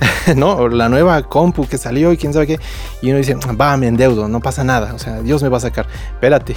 ¿no? 0.37 0.69
la 0.69 0.89
nueva 0.89 1.21
compu 1.23 1.67
que 1.67 1.77
salió 1.77 2.13
y 2.13 2.17
quién 2.17 2.33
sabe 2.33 2.47
qué. 2.47 2.61
Y 3.03 3.11
uno 3.11 3.19
dice, 3.19 3.35
va, 3.35 3.77
me 3.77 3.89
endeudo, 3.89 4.29
no 4.29 4.41
pasa 4.41 4.63
nada. 4.65 4.95
O 4.95 4.99
sea, 4.99 5.21
Dios 5.23 5.43
me 5.43 5.49
va 5.49 5.59
a 5.59 5.61
sacar. 5.61 5.87
Espérate, 6.13 6.57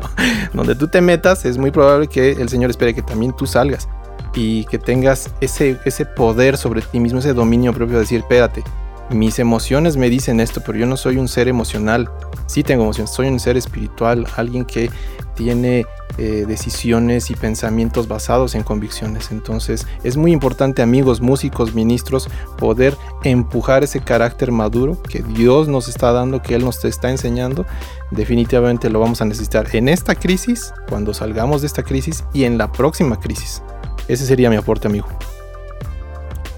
donde 0.52 0.74
tú 0.74 0.88
te 0.88 1.00
metas 1.00 1.44
es 1.44 1.56
muy 1.56 1.70
probable 1.70 2.08
que 2.08 2.32
el 2.32 2.48
Señor 2.48 2.70
espere 2.70 2.94
que 2.94 3.02
también 3.02 3.34
tú 3.34 3.46
salgas 3.46 3.88
y 4.34 4.64
que 4.64 4.78
tengas 4.78 5.30
ese, 5.40 5.78
ese 5.84 6.06
poder 6.06 6.56
sobre 6.56 6.82
ti 6.82 7.00
mismo, 7.00 7.18
ese 7.20 7.32
dominio 7.32 7.72
propio 7.72 7.96
de 7.96 8.00
decir, 8.00 8.20
espérate, 8.20 8.62
mis 9.10 9.38
emociones 9.38 9.96
me 9.96 10.08
dicen 10.08 10.40
esto, 10.40 10.62
pero 10.64 10.78
yo 10.78 10.86
no 10.86 10.96
soy 10.96 11.18
un 11.18 11.28
ser 11.28 11.48
emocional. 11.48 12.10
Sí 12.46 12.62
tengo 12.62 12.84
emociones, 12.84 13.12
soy 13.12 13.28
un 13.28 13.38
ser 13.38 13.56
espiritual, 13.56 14.26
alguien 14.36 14.64
que 14.64 14.90
tiene 15.34 15.84
eh, 16.16 16.44
decisiones 16.46 17.30
y 17.30 17.34
pensamientos 17.34 18.08
basados 18.08 18.54
en 18.54 18.62
convicciones. 18.62 19.30
Entonces 19.30 19.86
es 20.04 20.16
muy 20.16 20.32
importante 20.32 20.80
amigos, 20.80 21.20
músicos, 21.20 21.74
ministros, 21.74 22.28
poder 22.56 22.96
empujar 23.24 23.84
ese 23.84 24.00
carácter 24.00 24.52
maduro 24.52 25.00
que 25.02 25.22
Dios 25.22 25.68
nos 25.68 25.88
está 25.88 26.12
dando, 26.12 26.40
que 26.40 26.54
Él 26.54 26.64
nos 26.64 26.84
está 26.84 27.10
enseñando. 27.10 27.66
Definitivamente 28.10 28.90
lo 28.90 29.00
vamos 29.00 29.20
a 29.20 29.24
necesitar 29.24 29.66
en 29.74 29.88
esta 29.88 30.14
crisis, 30.14 30.72
cuando 30.88 31.12
salgamos 31.12 31.60
de 31.60 31.66
esta 31.66 31.82
crisis 31.82 32.24
y 32.32 32.44
en 32.44 32.58
la 32.58 32.72
próxima 32.72 33.18
crisis. 33.18 33.62
Ese 34.08 34.26
sería 34.26 34.50
mi 34.50 34.56
aporte, 34.56 34.88
amigo. 34.88 35.06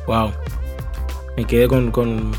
Wow. 0.07 0.33
Me 1.37 1.45
quedé 1.45 1.69
con, 1.69 1.91
con, 1.91 2.33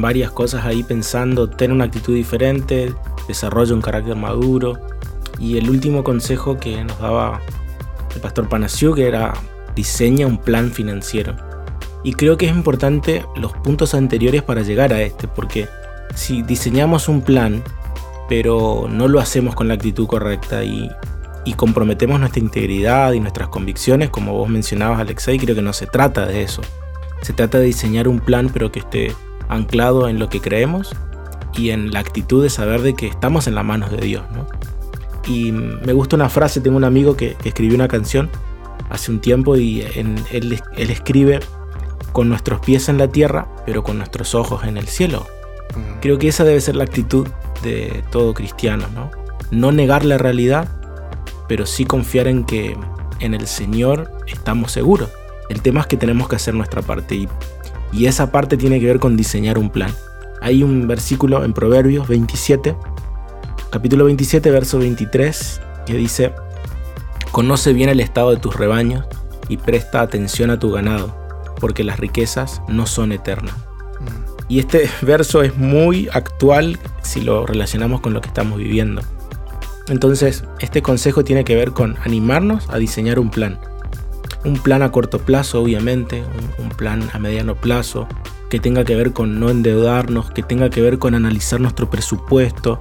varias 0.00 0.30
cosas 0.30 0.64
ahí 0.64 0.82
pensando, 0.82 1.48
tener 1.48 1.74
una 1.74 1.84
actitud 1.84 2.14
diferente, 2.14 2.94
desarrollo 3.28 3.74
un 3.74 3.82
carácter 3.82 4.16
maduro, 4.16 4.78
y 5.38 5.58
el 5.58 5.68
último 5.68 6.04
consejo 6.04 6.58
que 6.58 6.82
nos 6.84 6.98
daba 6.98 7.40
el 8.14 8.20
pastor 8.20 8.48
Panasiu, 8.48 8.94
era 8.96 9.32
diseña 9.74 10.26
un 10.26 10.38
plan 10.38 10.70
financiero. 10.70 11.34
Y 12.04 12.12
creo 12.14 12.36
que 12.36 12.46
es 12.46 12.52
importante 12.52 13.24
los 13.36 13.52
puntos 13.52 13.94
anteriores 13.94 14.42
para 14.42 14.62
llegar 14.62 14.92
a 14.92 15.00
este, 15.02 15.28
porque 15.28 15.68
si 16.14 16.42
diseñamos 16.42 17.08
un 17.08 17.22
plan, 17.22 17.62
pero 18.28 18.86
no 18.88 19.08
lo 19.08 19.20
hacemos 19.20 19.54
con 19.54 19.68
la 19.68 19.74
actitud 19.74 20.06
correcta 20.06 20.64
y, 20.64 20.90
y 21.44 21.54
comprometemos 21.54 22.20
nuestra 22.20 22.40
integridad 22.40 23.12
y 23.12 23.20
nuestras 23.20 23.48
convicciones, 23.48 24.10
como 24.10 24.32
vos 24.32 24.48
mencionabas 24.48 25.00
Alexei, 25.00 25.38
creo 25.38 25.54
que 25.54 25.62
no 25.62 25.72
se 25.72 25.86
trata 25.86 26.26
de 26.26 26.42
eso. 26.42 26.62
Se 27.22 27.32
trata 27.32 27.58
de 27.58 27.64
diseñar 27.64 28.08
un 28.08 28.20
plan, 28.20 28.50
pero 28.52 28.70
que 28.70 28.80
esté 28.80 29.12
anclado 29.48 30.08
en 30.08 30.18
lo 30.18 30.28
que 30.28 30.40
creemos 30.40 30.94
y 31.54 31.70
en 31.70 31.92
la 31.92 32.00
actitud 32.00 32.42
de 32.42 32.50
saber 32.50 32.82
de 32.82 32.94
que 32.94 33.06
estamos 33.06 33.46
en 33.46 33.54
las 33.54 33.64
manos 33.64 33.90
de 33.90 33.98
Dios. 33.98 34.24
¿no? 34.32 34.46
Y 35.26 35.52
me 35.52 35.92
gusta 35.92 36.16
una 36.16 36.28
frase, 36.28 36.60
tengo 36.60 36.76
un 36.76 36.84
amigo 36.84 37.16
que, 37.16 37.36
escribió 37.44 37.74
una 37.74 37.88
canción 37.88 38.30
hace 38.90 39.10
un 39.10 39.20
tiempo 39.20 39.56
y 39.56 39.80
él, 39.80 40.16
él, 40.30 40.60
escribe 40.76 41.40
con 42.12 42.28
nuestros 42.28 42.60
pies 42.60 42.88
en 42.88 42.98
la 42.98 43.08
tierra, 43.08 43.48
pero 43.64 43.82
con 43.82 43.98
nuestros 43.98 44.34
ojos 44.34 44.64
en 44.64 44.76
el 44.76 44.86
cielo. 44.88 45.26
Creo 46.00 46.18
que 46.18 46.28
esa 46.28 46.44
debe 46.44 46.60
ser 46.60 46.76
la 46.76 46.84
actitud 46.84 47.26
de 47.62 48.04
todo 48.10 48.34
cristiano, 48.34 48.86
¿no? 48.94 49.10
No 49.50 49.72
negar 49.72 50.04
la 50.04 50.18
realidad, 50.18 50.68
pero 51.52 51.66
sí 51.66 51.84
confiar 51.84 52.28
en 52.28 52.44
que 52.44 52.78
en 53.20 53.34
el 53.34 53.46
Señor 53.46 54.10
estamos 54.26 54.72
seguros. 54.72 55.10
El 55.50 55.60
tema 55.60 55.82
es 55.82 55.86
que 55.86 55.98
tenemos 55.98 56.26
que 56.26 56.36
hacer 56.36 56.54
nuestra 56.54 56.80
parte 56.80 57.14
y, 57.14 57.28
y 57.92 58.06
esa 58.06 58.32
parte 58.32 58.56
tiene 58.56 58.80
que 58.80 58.86
ver 58.86 58.98
con 58.98 59.18
diseñar 59.18 59.58
un 59.58 59.68
plan. 59.68 59.94
Hay 60.40 60.62
un 60.62 60.88
versículo 60.88 61.44
en 61.44 61.52
Proverbios 61.52 62.08
27 62.08 62.74
capítulo 63.68 64.06
27, 64.06 64.50
verso 64.50 64.78
23, 64.78 65.60
que 65.84 65.92
dice, 65.92 66.32
Conoce 67.32 67.74
bien 67.74 67.90
el 67.90 68.00
estado 68.00 68.30
de 68.30 68.38
tus 68.38 68.56
rebaños 68.56 69.04
y 69.50 69.58
presta 69.58 70.00
atención 70.00 70.48
a 70.48 70.58
tu 70.58 70.70
ganado, 70.72 71.14
porque 71.60 71.84
las 71.84 72.00
riquezas 72.00 72.62
no 72.66 72.86
son 72.86 73.12
eternas. 73.12 73.56
Mm. 74.00 74.42
Y 74.48 74.58
este 74.58 74.88
verso 75.02 75.42
es 75.42 75.54
muy 75.58 76.08
actual 76.14 76.78
si 77.02 77.20
lo 77.20 77.44
relacionamos 77.44 78.00
con 78.00 78.14
lo 78.14 78.22
que 78.22 78.28
estamos 78.28 78.56
viviendo. 78.56 79.02
Entonces, 79.88 80.44
este 80.60 80.82
consejo 80.82 81.24
tiene 81.24 81.44
que 81.44 81.56
ver 81.56 81.72
con 81.72 81.96
animarnos 82.04 82.68
a 82.70 82.78
diseñar 82.78 83.18
un 83.18 83.30
plan. 83.30 83.58
Un 84.44 84.54
plan 84.54 84.82
a 84.82 84.90
corto 84.90 85.18
plazo, 85.20 85.60
obviamente, 85.60 86.24
un, 86.58 86.68
plan 86.70 87.08
a 87.12 87.18
mediano 87.18 87.54
plazo, 87.54 88.08
que 88.50 88.58
tenga 88.58 88.84
que 88.84 88.96
ver 88.96 89.12
con 89.12 89.38
no 89.38 89.50
endeudarnos, 89.50 90.30
que 90.30 90.42
tenga 90.42 90.70
que 90.70 90.80
ver 90.80 90.98
con 90.98 91.14
analizar 91.14 91.60
nuestro 91.60 91.90
presupuesto, 91.90 92.80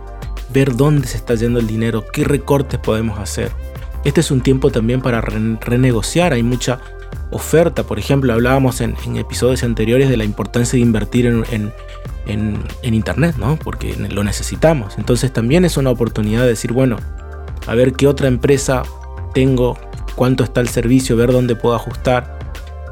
ver 0.54 0.76
dónde 0.76 1.08
se 1.08 1.18
está 1.18 1.36
yendo 1.36 1.60
el 1.60 1.68
dinero, 1.68 2.06
qué 2.12 2.24
recortes 2.24 2.80
podemos 2.80 3.20
hacer. 3.20 3.52
Este 4.04 4.22
es 4.22 4.32
un 4.32 4.42
tiempo 4.42 4.72
también 4.72 5.02
para 5.02 5.22
renegociar, 5.22 6.34
hay 6.34 6.44
mucha 6.44 6.80
oferta, 7.30 7.84
por 7.84 8.00
ejemplo, 8.00 8.34
hablábamos 8.34 8.82
en, 8.82 8.96
episodios 9.16 9.64
anteriores 9.64 10.10
de 10.10 10.18
la 10.18 10.24
importancia 10.24 10.78
de 10.78 10.82
invertir 10.82 11.26
en, 11.26 11.74
Internet, 12.26 13.36
¿no? 13.38 13.58
porque 13.58 13.96
lo 13.96 14.24
necesitamos. 14.24 14.96
Entonces 14.98 15.34
también 15.34 15.66
es 15.66 15.78
una 15.78 15.90
oportunidad 15.90 16.42
de 16.42 16.50
decir, 16.50 16.72
bueno, 16.72 16.98
a 17.68 17.76
ver 17.76 17.94
qué 17.94 18.08
otra 18.08 18.28
empresa 18.28 18.84
tengo, 19.34 19.78
cuánto 20.16 20.44
está 20.44 20.62
el 20.62 20.70
servicio, 20.70 21.16
ver 21.16 21.32
dónde 21.32 21.56
puedo 21.56 21.76
ajustar 21.76 22.42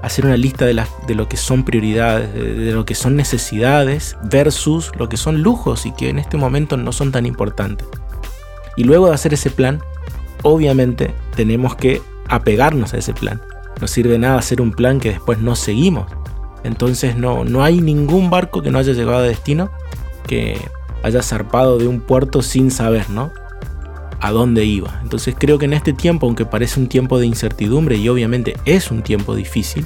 hacer 0.01 0.25
una 0.25 0.37
lista 0.37 0.65
de, 0.65 0.81
de 1.07 1.15
lo 1.15 1.27
que 1.27 1.37
son 1.37 1.63
prioridades, 1.63 2.33
de, 2.33 2.71
lo 2.71 2.85
que 2.85 2.95
son 2.95 3.15
necesidades 3.15 4.17
versus 4.23 4.91
lo 4.97 5.09
que 5.09 5.17
son 5.17 5.41
lujos 5.41 5.85
y 5.85 5.91
que 5.91 6.09
en 6.09 6.19
este 6.19 6.37
momento 6.37 6.77
no 6.77 6.91
son 6.91 7.11
tan 7.11 7.25
importantes. 7.25 7.87
Y 8.77 8.83
luego 8.83 9.07
de 9.07 9.13
hacer 9.13 9.33
ese 9.33 9.49
plan, 9.49 9.81
obviamente 10.43 11.13
tenemos 11.35 11.75
que 11.75 12.01
apegarnos 12.27 12.93
a 12.93 12.97
ese 12.97 13.13
plan. 13.13 13.41
No 13.81 13.87
sirve 13.87 14.17
nada 14.17 14.37
hacer 14.37 14.61
un 14.61 14.71
plan 14.71 14.99
que 14.99 15.09
después 15.09 15.39
no 15.39 15.55
seguimos. 15.55 16.11
Entonces 16.63 17.15
no, 17.15 17.45
no 17.45 17.63
hay 17.63 17.81
ningún 17.81 18.29
barco 18.29 18.61
que 18.61 18.71
no 18.71 18.79
haya 18.79 18.93
llegado 18.93 19.19
a 19.19 19.23
destino 19.23 19.71
que 20.27 20.59
haya 21.01 21.23
zarpado 21.23 21.77
de 21.77 21.87
un 21.87 22.01
puerto 22.01 22.41
sin 22.41 22.69
saber, 22.71 23.09
¿no? 23.09 23.31
a 24.19 24.31
dónde 24.31 24.65
iba. 24.65 24.99
Entonces 25.01 25.35
creo 25.37 25.57
que 25.57 25.65
en 25.65 25.73
este 25.73 25.93
tiempo, 25.93 26.27
aunque 26.27 26.45
parece 26.45 26.79
un 26.79 26.87
tiempo 26.87 27.19
de 27.19 27.25
incertidumbre 27.25 27.95
y 27.95 28.09
obviamente 28.09 28.55
es 28.65 28.91
un 28.91 29.01
tiempo 29.01 29.35
difícil, 29.35 29.85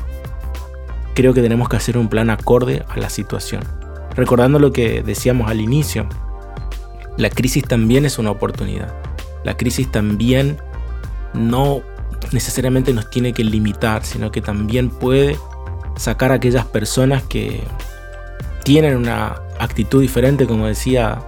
creo 1.13 1.33
que 1.33 1.41
tenemos 1.41 1.69
que 1.69 1.77
hacer 1.77 1.97
un 1.97 2.09
plan 2.09 2.29
acorde 2.29 2.83
a 2.89 2.97
la 2.97 3.09
situación. 3.09 3.63
Recordando 4.15 4.59
lo 4.59 4.71
que 4.71 5.03
decíamos 5.03 5.49
al 5.49 5.61
inicio, 5.61 6.07
la 7.17 7.29
crisis 7.29 7.63
también 7.63 8.05
es 8.05 8.17
una 8.17 8.31
oportunidad. 8.31 8.93
La 9.43 9.57
crisis 9.57 9.91
también 9.91 10.57
no 11.33 11.81
necesariamente 12.31 12.93
nos 12.93 13.09
tiene 13.09 13.33
que 13.33 13.43
limitar, 13.43 14.03
sino 14.03 14.31
que 14.31 14.41
también 14.41 14.89
puede 14.89 15.37
sacar 15.95 16.31
a 16.31 16.35
aquellas 16.35 16.65
personas 16.65 17.23
que 17.23 17.63
tienen 18.63 18.95
una 18.95 19.41
actitud 19.59 20.01
diferente, 20.01 20.47
como 20.47 20.67
decía 20.67 21.21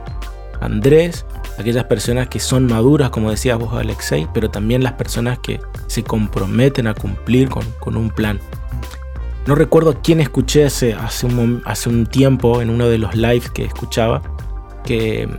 Andrés, 0.62 1.26
aquellas 1.58 1.86
personas 1.86 2.28
que 2.28 2.40
son 2.40 2.66
maduras, 2.66 3.10
como 3.10 3.32
decías 3.32 3.58
vos 3.58 3.74
Alexei, 3.74 4.28
pero 4.34 4.50
también 4.50 4.84
las 4.84 4.94
personas 4.94 5.40
que 5.40 5.60
se 5.88 6.04
comprometen 6.04 6.88
a 6.88 6.94
cumplir 6.94 7.50
con, 7.50 7.98
un 7.98 8.10
plan. 8.10 8.40
No 9.48 9.56
recuerdo 9.56 10.02
quién 10.02 10.20
escuché 10.22 10.66
hace, 10.66 10.94
hace, 10.94 11.28
un, 11.28 11.62
hace 11.66 11.90
un 11.90 12.08
tiempo 12.08 12.62
en 12.62 12.70
uno 12.70 12.88
de 12.90 12.98
los 12.98 13.16
lives 13.16 13.50
que 13.50 13.64
escuchaba, 13.64 14.22
que 14.84 15.30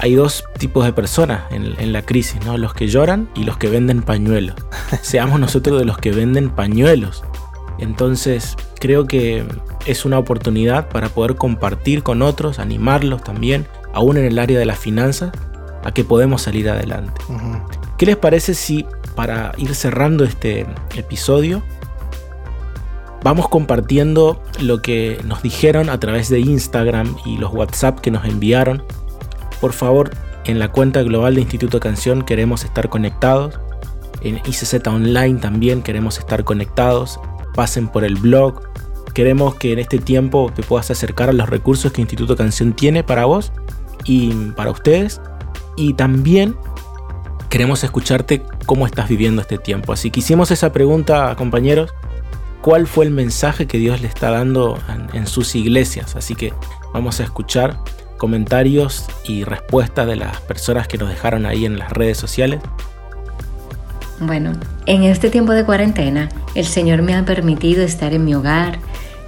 hay 0.00 0.14
dos 0.14 0.44
tipos 0.58 0.84
de 0.84 0.92
personas 0.92 1.42
en, 1.50 1.92
la 1.92 2.02
crisis, 2.02 2.44
¿no? 2.44 2.56
los 2.56 2.72
que 2.72 2.86
lloran 2.86 3.28
y 3.34 3.42
los 3.44 3.56
que 3.56 3.68
venden 3.68 4.02
pañuelos. 4.02 4.54
Seamos 5.02 5.40
nosotros 5.40 5.78
de 5.78 5.84
los 5.84 5.98
que 5.98 6.12
venden 6.12 6.50
pañuelos. 6.50 7.24
Entonces 7.78 8.56
creo 8.78 9.06
que 9.06 9.44
es 9.86 10.04
una 10.04 10.18
oportunidad 10.18 10.88
para 10.88 11.08
poder 11.08 11.36
compartir 11.36 12.02
con 12.02 12.22
otros, 12.22 12.58
animarlos 12.58 13.22
también 13.22 13.66
aún 13.92 14.16
en 14.16 14.24
el 14.24 14.38
área 14.38 14.58
de 14.58 14.66
las 14.66 14.78
finanzas, 14.78 15.32
a 15.84 15.92
que 15.92 16.04
podemos 16.04 16.42
salir 16.42 16.68
adelante. 16.68 17.20
¿Qué 17.96 18.06
les 18.06 18.16
parece 18.16 18.54
si 18.54 18.86
para 19.14 19.52
ir 19.56 19.74
cerrando 19.74 20.24
este 20.24 20.66
episodio 20.94 21.62
vamos 23.22 23.48
compartiendo 23.48 24.42
lo 24.60 24.80
que 24.80 25.20
nos 25.24 25.42
dijeron 25.42 25.90
a 25.90 25.98
través 25.98 26.28
de 26.28 26.40
Instagram 26.40 27.16
y 27.24 27.38
los 27.38 27.52
WhatsApp 27.52 28.00
que 28.00 28.10
nos 28.10 28.24
enviaron? 28.24 28.82
Por 29.60 29.72
favor, 29.72 30.10
en 30.44 30.58
la 30.58 30.70
cuenta 30.70 31.02
global 31.02 31.34
de 31.34 31.42
Instituto 31.42 31.80
Canción 31.80 32.22
queremos 32.22 32.64
estar 32.64 32.88
conectados. 32.88 33.58
En 34.20 34.36
ICZ 34.36 34.86
Online 34.86 35.38
también 35.38 35.82
queremos 35.82 36.18
estar 36.18 36.44
conectados. 36.44 37.20
Pasen 37.54 37.88
por 37.88 38.04
el 38.04 38.16
blog. 38.16 38.62
Queremos 39.14 39.54
que 39.56 39.72
en 39.72 39.78
este 39.78 39.98
tiempo 39.98 40.52
te 40.54 40.62
puedas 40.62 40.90
acercar 40.90 41.28
a 41.28 41.32
los 41.32 41.48
recursos 41.48 41.92
que 41.92 42.00
Instituto 42.00 42.36
Canción 42.36 42.72
tiene 42.72 43.02
para 43.02 43.24
vos 43.24 43.52
y 44.04 44.32
para 44.52 44.70
ustedes. 44.70 45.20
Y 45.76 45.94
también 45.94 46.56
queremos 47.48 47.82
escucharte 47.84 48.42
cómo 48.66 48.86
estás 48.86 49.08
viviendo 49.08 49.42
este 49.42 49.58
tiempo. 49.58 49.92
Así 49.92 50.10
que 50.10 50.20
hicimos 50.20 50.50
esa 50.50 50.72
pregunta, 50.72 51.34
compañeros. 51.36 51.92
¿Cuál 52.62 52.86
fue 52.86 53.04
el 53.04 53.12
mensaje 53.12 53.66
que 53.66 53.78
Dios 53.78 54.00
le 54.00 54.08
está 54.08 54.30
dando 54.30 54.78
en, 55.12 55.26
sus 55.26 55.54
iglesias? 55.54 56.16
Así 56.16 56.34
que 56.34 56.52
vamos 56.92 57.20
a 57.20 57.24
escuchar 57.24 57.78
comentarios 58.18 59.06
y 59.24 59.44
respuestas 59.44 60.06
de 60.06 60.16
las 60.16 60.40
personas 60.40 60.88
que 60.88 60.98
nos 60.98 61.08
dejaron 61.08 61.46
ahí 61.46 61.64
en 61.64 61.78
las 61.78 61.92
redes 61.92 62.18
sociales. 62.18 62.60
Bueno, 64.20 64.52
en 64.86 65.04
este 65.04 65.30
tiempo 65.30 65.52
de 65.52 65.64
cuarentena, 65.64 66.28
el 66.56 66.66
Señor 66.66 67.02
me 67.02 67.14
ha 67.14 67.24
permitido 67.24 67.84
estar 67.84 68.12
en 68.12 68.24
mi 68.24 68.34
hogar, 68.34 68.80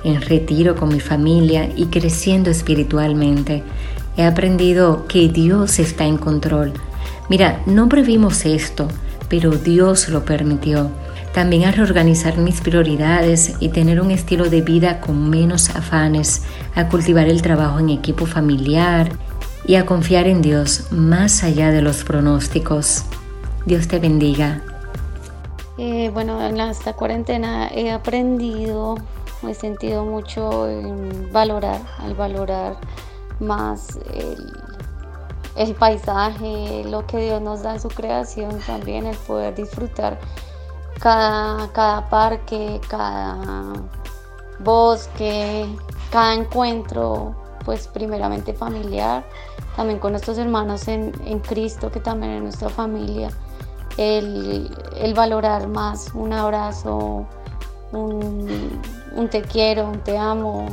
en 0.02 0.20
retiro 0.20 0.74
con 0.74 0.88
mi 0.88 0.98
familia 0.98 1.68
y 1.76 1.86
creciendo 1.86 2.50
espiritualmente. 2.50 3.62
He 4.16 4.24
aprendido 4.24 5.06
que 5.06 5.28
Dios 5.28 5.78
está 5.78 6.06
en 6.06 6.16
control. 6.16 6.72
Mira, 7.28 7.60
no 7.66 7.88
previmos 7.88 8.44
esto, 8.44 8.88
pero 9.28 9.52
Dios 9.52 10.08
lo 10.08 10.24
permitió. 10.24 10.90
También 11.32 11.66
a 11.66 11.70
reorganizar 11.70 12.38
mis 12.38 12.60
prioridades 12.60 13.54
y 13.60 13.68
tener 13.68 14.00
un 14.00 14.10
estilo 14.10 14.50
de 14.50 14.62
vida 14.62 15.00
con 15.00 15.30
menos 15.30 15.70
afanes, 15.70 16.42
a 16.74 16.88
cultivar 16.88 17.28
el 17.28 17.42
trabajo 17.42 17.78
en 17.78 17.90
equipo 17.90 18.26
familiar 18.26 19.12
y 19.64 19.76
a 19.76 19.86
confiar 19.86 20.26
en 20.26 20.42
Dios 20.42 20.88
más 20.90 21.44
allá 21.44 21.70
de 21.70 21.82
los 21.82 22.02
pronósticos. 22.02 23.04
Dios 23.66 23.86
te 23.86 24.00
bendiga. 24.00 24.62
Eh, 25.78 26.10
bueno, 26.12 26.44
en 26.44 26.60
esta 26.60 26.94
cuarentena 26.94 27.68
he 27.68 27.90
aprendido, 27.90 28.96
he 29.48 29.54
sentido 29.54 30.04
mucho 30.04 30.68
en 30.68 31.32
valorar, 31.32 31.80
al 31.98 32.14
valorar 32.14 32.76
más 33.38 33.98
el, 35.56 35.74
paisaje, 35.74 36.84
lo 36.84 37.06
que 37.06 37.18
Dios 37.18 37.40
nos 37.40 37.62
da 37.62 37.74
en 37.74 37.80
su 37.80 37.88
creación, 37.88 38.58
también 38.66 39.06
el 39.06 39.16
poder 39.16 39.54
disfrutar 39.54 40.18
cada, 40.98 41.72
cada 41.72 42.08
parque, 42.08 42.80
cada 42.88 43.72
bosque, 44.58 45.66
cada 46.10 46.34
encuentro, 46.34 47.34
pues 47.64 47.88
primeramente 47.88 48.52
familiar, 48.52 49.24
también 49.76 49.98
con 49.98 50.12
nuestros 50.12 50.38
hermanos 50.38 50.88
en, 50.88 51.12
Cristo, 51.40 51.90
que 51.90 52.00
también 52.00 52.32
es 52.32 52.42
nuestra 52.42 52.68
familia, 52.68 53.30
el, 53.96 54.70
valorar 55.14 55.68
más 55.68 56.14
un 56.14 56.32
abrazo, 56.32 57.26
un, 57.92 58.48
te 59.30 59.42
quiero, 59.42 59.88
un 59.88 60.00
te 60.00 60.16
amo, 60.16 60.66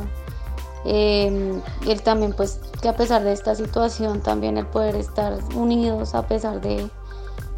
eh, 0.84 1.60
él 1.86 2.02
también 2.02 2.32
pues 2.32 2.60
que 2.80 2.88
a 2.88 2.96
pesar 2.96 3.24
de 3.24 3.32
esta 3.32 3.54
situación 3.54 4.20
también 4.20 4.56
el 4.56 4.66
poder 4.66 4.94
estar 4.94 5.38
unidos 5.54 6.14
a 6.14 6.26
pesar 6.26 6.60
de 6.60 6.88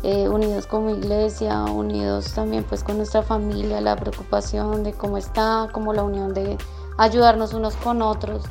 eh, 0.02 0.28
unidos 0.28 0.66
como 0.66 0.88
iglesia, 0.88 1.62
unidos 1.64 2.32
también 2.32 2.64
pues 2.64 2.82
con 2.82 2.96
nuestra 2.96 3.22
familia, 3.22 3.82
la 3.82 3.96
preocupación 3.96 4.82
de 4.82 4.94
cómo 4.94 5.18
está, 5.18 5.68
como 5.72 5.92
la 5.92 6.02
unión 6.02 6.32
de 6.32 6.56
ayudarnos 6.96 7.52
unos 7.52 7.76
con 7.76 8.00
otros, 8.00 8.44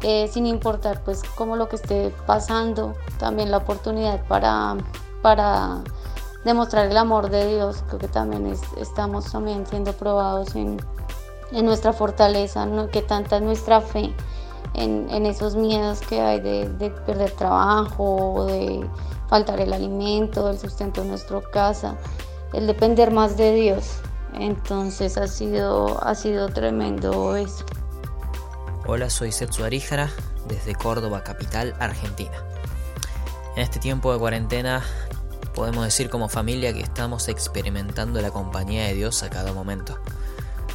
eh, 0.00 0.26
sin 0.32 0.46
importar 0.46 1.04
pues 1.04 1.22
como 1.36 1.56
lo 1.56 1.68
que 1.68 1.76
esté 1.76 2.14
pasando, 2.26 2.94
también 3.18 3.50
la 3.50 3.58
oportunidad 3.58 4.26
para, 4.26 4.76
para 5.20 5.82
demostrar 6.46 6.86
el 6.86 6.96
amor 6.96 7.28
de 7.28 7.54
Dios, 7.54 7.84
creo 7.86 7.98
que 7.98 8.08
también 8.08 8.56
estamos 8.78 9.30
también 9.30 9.66
siendo 9.66 9.92
probados 9.92 10.56
en 10.56 10.78
en 11.52 11.64
nuestra 11.64 11.92
fortaleza, 11.92 12.66
que 12.92 13.02
tanta 13.02 13.36
es 13.36 13.42
nuestra 13.42 13.80
fe 13.80 14.12
en, 14.74 15.26
esos 15.26 15.56
miedos 15.56 16.00
que 16.00 16.20
hay 16.20 16.40
de, 16.40 16.90
perder 17.06 17.30
trabajo, 17.32 18.46
de 18.46 18.86
faltar 19.28 19.60
el 19.60 19.72
alimento, 19.72 20.50
el 20.50 20.58
sustento 20.58 21.02
de 21.02 21.08
nuestra 21.08 21.40
casa, 21.52 21.96
el 22.52 22.66
depender 22.66 23.10
más 23.10 23.36
de 23.36 23.54
Dios. 23.54 23.98
Entonces 24.34 25.16
ha 25.16 25.28
sido, 25.28 26.02
ha 26.04 26.14
sido 26.14 26.48
tremendo 26.48 27.36
eso. 27.36 27.64
Hola, 28.86 29.08
soy 29.08 29.32
Setsu 29.32 29.64
Aríjara 29.64 30.10
desde 30.46 30.74
Córdoba, 30.74 31.24
capital, 31.24 31.74
Argentina. 31.80 32.36
En 33.56 33.62
este 33.62 33.80
tiempo 33.80 34.12
de 34.12 34.18
cuarentena 34.18 34.82
podemos 35.56 35.86
decir 35.86 36.10
como 36.10 36.28
familia 36.28 36.74
que 36.74 36.82
estamos 36.82 37.28
experimentando 37.28 38.20
la 38.20 38.30
compañía 38.30 38.84
de 38.84 38.94
Dios 38.94 39.22
a 39.22 39.30
cada 39.30 39.54
momento. 39.54 39.98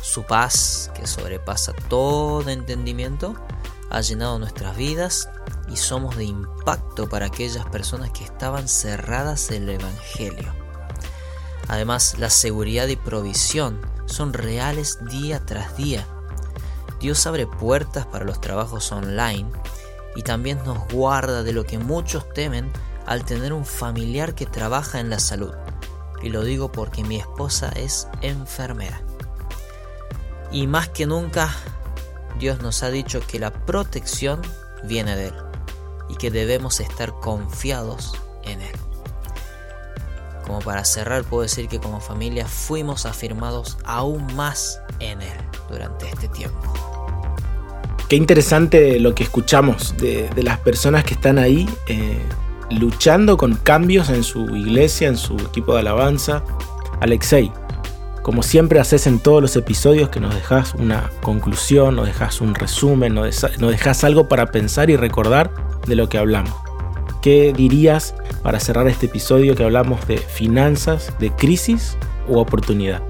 Su 0.02 0.24
paz, 0.24 0.89
que 0.96 1.06
sobrepasa 1.06 1.72
todo 1.88 2.50
entendimiento, 2.50 3.36
ha 3.91 4.02
llenado 4.02 4.39
nuestras 4.39 4.76
vidas 4.76 5.30
y 5.70 5.78
somos 5.78 6.17
de 6.17 6.24
impacto 6.24 7.08
para 7.08 7.28
aquellas 7.28 7.63
personas 7.67 8.10
que 8.10 8.24
estaban 8.24 8.67
cerradas 8.67 9.52
el 9.52 9.70
Evangelio. 9.70 10.52
Además, 11.67 12.15
la 12.17 12.32
seguridad 12.32 12.88
y 12.88 12.96
provisión 12.96 13.80
son 14.08 14.34
reales 14.34 14.98
día 15.06 15.46
tras 15.46 15.78
día. 15.78 16.08
Dios 17.00 17.28
abre 17.28 17.46
puertas 17.46 18.08
para 18.08 18.26
los 18.26 18.41
trabajos 18.41 18.91
online 18.91 19.48
y 20.15 20.24
también 20.24 20.60
nos 20.65 20.88
guarda 20.91 21.44
de 21.44 21.54
lo 21.54 21.65
que 21.65 21.78
muchos 21.78 22.28
temen 22.34 22.72
al 23.06 23.26
tener 23.26 23.54
un 23.54 23.66
familiar 23.66 24.36
que 24.36 24.46
trabaja 24.46 25.00
en 25.00 25.10
la 25.10 25.20
salud. 25.20 25.54
Y 26.22 26.30
lo 26.30 26.44
digo 26.44 26.72
porque 26.72 27.04
mi 27.04 27.18
esposa 27.18 27.70
es 27.76 28.08
enfermera. 28.22 29.02
Y 30.52 30.68
más 30.68 30.90
que 30.90 31.06
nunca, 31.06 31.54
Dios 32.40 32.62
nos 32.62 32.84
ha 32.84 32.90
dicho 32.90 33.22
que 33.26 33.40
la 33.40 33.52
protección 33.52 34.42
viene 34.84 35.16
de 35.16 35.28
Él 35.28 35.36
y 36.10 36.16
que 36.16 36.30
debemos 36.30 36.80
estar 36.80 37.12
confiados 37.20 38.14
en 38.44 38.62
Él. 38.62 38.76
Como 40.46 40.60
para 40.60 40.84
cerrar, 40.84 41.24
puedo 41.24 41.44
decir 41.44 41.68
que 41.68 41.80
como 41.80 42.02
familia 42.02 42.48
fuimos 42.48 43.06
afirmados 43.06 43.78
aún 43.86 44.36
más 44.36 44.82
en 45.00 45.22
Él 45.22 45.38
durante 45.70 46.10
este 46.10 46.28
tiempo. 46.28 46.74
Qué 48.10 48.18
interesante 48.18 49.00
lo 49.00 49.16
que 49.16 49.24
escuchamos 49.24 49.96
de, 49.96 50.30
las 50.36 50.60
personas 50.60 51.06
que 51.06 51.14
están 51.14 51.40
ahí 51.40 51.70
eh, 51.88 52.20
luchando 52.71 53.38
con 53.38 53.55
cambios 53.55 54.10
en 54.10 54.23
su 54.23 54.55
iglesia, 54.55 55.07
en 55.07 55.17
su 55.17 55.36
equipo 55.38 55.73
de 55.73 55.79
alabanza. 55.79 56.43
Alexei, 56.99 57.51
como 58.21 58.43
siempre 58.43 58.79
haces 58.79 59.07
en 59.07 59.19
todos 59.19 59.41
los 59.41 59.55
episodios 59.55 60.10
que 60.10 60.19
nos 60.19 60.34
dejas 60.34 60.75
una 60.75 61.10
conclusión, 61.21 61.95
nos 61.95 62.05
dejas 62.05 62.41
un 62.41 62.53
resumen, 62.53 63.15
nos 63.15 63.41
dejas 63.60 64.03
algo 64.03 64.27
para 64.27 64.47
pensar 64.47 64.89
y 64.89 64.95
recordar 64.95 65.51
de 65.88 65.95
lo 65.95 66.07
que 66.10 66.17
hablamos. 66.17 66.53
¿Qué 67.21 67.53
dirías 67.55 68.15
para 68.43 68.60
cerrar 68.60 68.88
este 68.88 69.05
episodio 69.05 69.55
que 69.55 69.63
hablamos 69.63 70.07
de 70.07 70.17
finanzas, 70.17 71.13
de 71.19 71.31
crisis 71.31 71.97
u 72.27 72.38
oportunidad? 72.38 73.01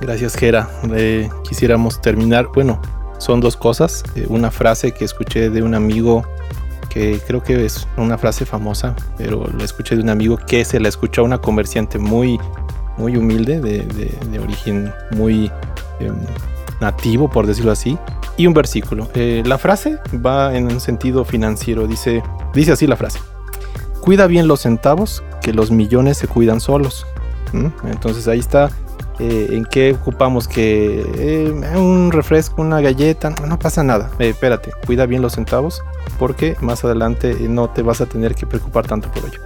Gracias, 0.00 0.34
Gera. 0.34 0.70
Eh, 0.94 1.28
quisiéramos 1.48 2.00
terminar. 2.00 2.48
Bueno, 2.54 2.80
son 3.18 3.40
dos 3.40 3.56
cosas. 3.56 4.02
Eh, 4.14 4.26
una 4.28 4.50
frase 4.50 4.92
que 4.92 5.04
escuché 5.04 5.50
de 5.50 5.62
un 5.62 5.74
amigo 5.74 6.24
que 6.90 7.18
creo 7.26 7.42
que 7.42 7.64
es 7.64 7.88
una 7.96 8.18
frase 8.18 8.44
famosa, 8.44 8.94
pero 9.16 9.46
la 9.56 9.64
escuché 9.64 9.96
de 9.96 10.02
un 10.02 10.10
amigo 10.10 10.36
que 10.36 10.64
se 10.64 10.78
la 10.78 10.88
escuchó 10.88 11.22
a 11.22 11.24
una 11.24 11.38
comerciante 11.38 11.98
muy 11.98 12.38
muy 13.00 13.16
humilde, 13.16 13.60
de, 13.60 14.38
origen 14.38 14.92
muy 15.12 15.50
em, 15.98 16.14
nativo, 16.80 17.28
por 17.28 17.46
decirlo 17.46 17.72
así, 17.72 17.98
y 18.36 18.46
un 18.46 18.54
versículo. 18.54 19.08
Eh, 19.14 19.42
la 19.44 19.58
frase 19.58 19.98
va 20.24 20.54
en 20.54 20.66
un 20.66 20.80
sentido 20.80 21.24
financiero, 21.24 21.86
dice, 21.86 22.22
dice 22.54 22.72
así 22.72 22.86
la 22.86 22.96
frase. 22.96 23.18
Cuida 24.00 24.26
bien 24.26 24.46
los 24.46 24.60
centavos, 24.60 25.22
que 25.42 25.52
los 25.52 25.70
millones 25.70 26.18
se 26.18 26.28
cuidan 26.28 26.60
solos. 26.60 27.06
Entonces 27.84 28.28
ahí 28.28 28.38
está 28.38 28.70
eh, 29.18 29.48
en 29.50 29.64
qué 29.64 29.92
ocupamos 29.92 30.46
que 30.46 31.04
eh, 31.16 31.76
un 31.76 32.12
refresco, 32.12 32.62
una 32.62 32.80
galleta, 32.80 33.30
no, 33.30 33.58
pasa 33.58 33.82
nada. 33.82 34.10
espérate, 34.18 34.70
cuida 34.86 35.06
bien 35.06 35.20
los 35.20 35.34
centavos 35.34 35.82
porque 36.20 36.54
más 36.60 36.84
adelante 36.84 37.34
no 37.48 37.70
te 37.70 37.80
vas 37.80 38.02
a 38.02 38.06
tener 38.06 38.34
que 38.34 38.46
preocupar 38.46 38.86
tanto 38.86 39.10
por 39.10 39.24
ello. 39.24 39.40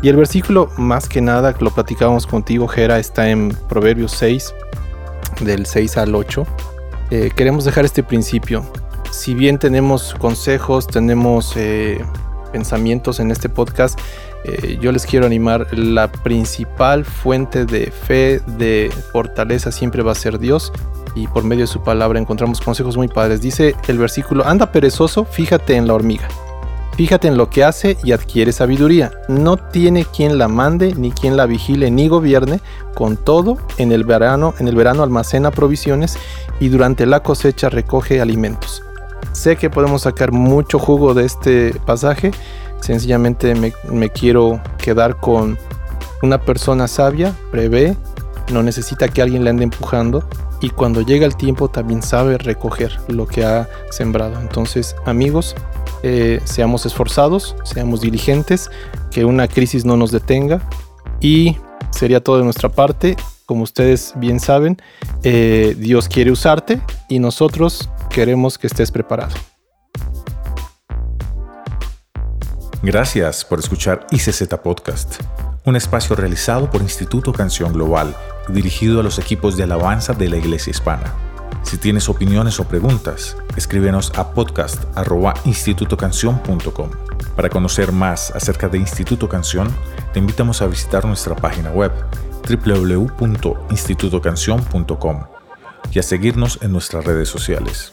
Y 0.00 0.08
el 0.08 0.16
versículo, 0.16 0.70
más 0.78 1.06
que 1.06 1.20
nada, 1.20 1.54
lo 1.60 1.70
platicábamos 1.70 2.26
contigo, 2.26 2.66
Jera, 2.66 2.98
está 2.98 3.28
en 3.28 3.50
Proverbios 3.68 4.12
6, 4.12 4.54
del 5.42 5.66
6 5.66 5.98
al 5.98 6.14
8. 6.14 6.46
Eh, 7.10 7.30
queremos 7.36 7.66
dejar 7.66 7.84
este 7.84 8.02
principio. 8.02 8.64
Si 9.10 9.34
bien 9.34 9.58
tenemos 9.58 10.14
consejos, 10.18 10.86
tenemos 10.86 11.52
eh, 11.56 12.02
pensamientos 12.52 13.20
en 13.20 13.30
este 13.30 13.50
podcast, 13.50 14.00
eh, 14.44 14.78
yo 14.80 14.92
les 14.92 15.04
quiero 15.04 15.26
animar, 15.26 15.66
la 15.76 16.10
principal 16.10 17.04
fuente 17.04 17.66
de 17.66 17.90
fe, 17.90 18.40
de 18.56 18.90
fortaleza 19.12 19.70
siempre 19.70 20.02
va 20.02 20.12
a 20.12 20.14
ser 20.14 20.38
Dios 20.38 20.72
y 21.14 21.26
por 21.26 21.44
medio 21.44 21.62
de 21.62 21.68
su 21.68 21.82
palabra 21.82 22.18
encontramos 22.18 22.60
consejos 22.60 22.96
muy 22.96 23.08
padres. 23.08 23.40
Dice 23.40 23.74
el 23.88 23.98
versículo, 23.98 24.46
anda 24.46 24.72
perezoso, 24.72 25.24
fíjate 25.24 25.76
en 25.76 25.86
la 25.86 25.94
hormiga 25.94 26.28
Fíjate 26.96 27.26
en 27.26 27.36
lo 27.36 27.50
que 27.50 27.64
hace 27.64 27.96
y 28.04 28.12
adquiere 28.12 28.52
sabiduría. 28.52 29.10
No 29.28 29.56
tiene 29.56 30.04
quien 30.04 30.38
la 30.38 30.46
mande, 30.46 30.94
ni 30.94 31.10
quien 31.10 31.36
la 31.36 31.46
vigile, 31.46 31.90
ni 31.90 32.06
gobierne. 32.06 32.60
Con 32.94 33.16
todo, 33.16 33.58
en 33.78 33.90
el 33.90 34.04
verano, 34.04 34.54
en 34.60 34.68
el 34.68 34.76
verano 34.76 35.02
almacena 35.02 35.50
provisiones 35.50 36.16
y 36.60 36.68
durante 36.68 37.04
la 37.06 37.20
cosecha 37.20 37.68
recoge 37.68 38.20
alimentos. 38.20 38.84
Sé 39.32 39.56
que 39.56 39.70
podemos 39.70 40.02
sacar 40.02 40.30
mucho 40.30 40.78
jugo 40.78 41.14
de 41.14 41.24
este 41.24 41.74
pasaje. 41.84 42.30
Sencillamente 42.80 43.56
me, 43.56 43.72
me 43.90 44.10
quiero 44.10 44.60
quedar 44.78 45.16
con 45.16 45.58
una 46.22 46.40
persona 46.40 46.86
sabia, 46.86 47.34
prevé, 47.50 47.96
no 48.52 48.62
necesita 48.62 49.08
que 49.08 49.20
alguien 49.20 49.42
le 49.42 49.50
ande 49.50 49.64
empujando 49.64 50.22
y 50.60 50.70
cuando 50.70 51.02
llega 51.02 51.26
el 51.26 51.36
tiempo 51.36 51.68
también 51.68 52.02
sabe 52.02 52.38
recoger 52.38 52.92
lo 53.08 53.26
que 53.26 53.44
ha 53.44 53.68
sembrado. 53.90 54.40
Entonces, 54.40 54.96
amigos, 55.04 55.54
eh, 56.02 56.40
seamos 56.44 56.86
esforzados, 56.86 57.56
seamos 57.64 58.00
diligentes, 58.00 58.70
que 59.10 59.24
una 59.24 59.48
crisis 59.48 59.84
no 59.84 59.96
nos 59.96 60.10
detenga 60.10 60.60
y 61.20 61.56
sería 61.90 62.22
todo 62.22 62.38
de 62.38 62.44
nuestra 62.44 62.68
parte. 62.68 63.16
Como 63.46 63.62
ustedes 63.62 64.14
bien 64.16 64.40
saben, 64.40 64.78
eh, 65.22 65.76
Dios 65.78 66.08
quiere 66.08 66.30
usarte 66.30 66.80
y 67.08 67.18
nosotros 67.18 67.90
queremos 68.10 68.58
que 68.58 68.66
estés 68.66 68.90
preparado. 68.90 69.34
Gracias 72.82 73.44
por 73.44 73.58
escuchar 73.58 74.06
ICZ 74.10 74.46
Podcast, 74.62 75.22
un 75.64 75.76
espacio 75.76 76.16
realizado 76.16 76.70
por 76.70 76.82
Instituto 76.82 77.32
Canción 77.32 77.72
Global 77.72 78.14
dirigido 78.48 79.00
a 79.00 79.02
los 79.02 79.18
equipos 79.18 79.56
de 79.56 79.64
alabanza 79.64 80.14
de 80.14 80.28
la 80.28 80.36
Iglesia 80.36 80.70
Hispana. 80.70 81.12
Si 81.62 81.78
tienes 81.78 82.08
opiniones 82.08 82.60
o 82.60 82.64
preguntas, 82.64 83.36
escríbenos 83.56 84.12
a 84.16 84.32
podcast.institutocanción.com. 84.32 86.90
Para 87.36 87.48
conocer 87.48 87.90
más 87.90 88.30
acerca 88.30 88.68
de 88.68 88.78
Instituto 88.78 89.28
Canción, 89.28 89.74
te 90.12 90.18
invitamos 90.18 90.62
a 90.62 90.66
visitar 90.66 91.04
nuestra 91.04 91.34
página 91.34 91.70
web 91.70 91.90
www.institutocanción.com 92.48 95.24
y 95.90 95.98
a 95.98 96.02
seguirnos 96.02 96.58
en 96.62 96.72
nuestras 96.72 97.04
redes 97.04 97.28
sociales. 97.28 97.92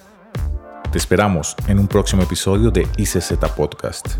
Te 0.91 0.97
esperamos 0.97 1.55
en 1.67 1.79
un 1.79 1.87
próximo 1.87 2.23
episodio 2.23 2.71
de 2.71 2.87
ICZ 2.97 3.33
Podcast. 3.55 4.17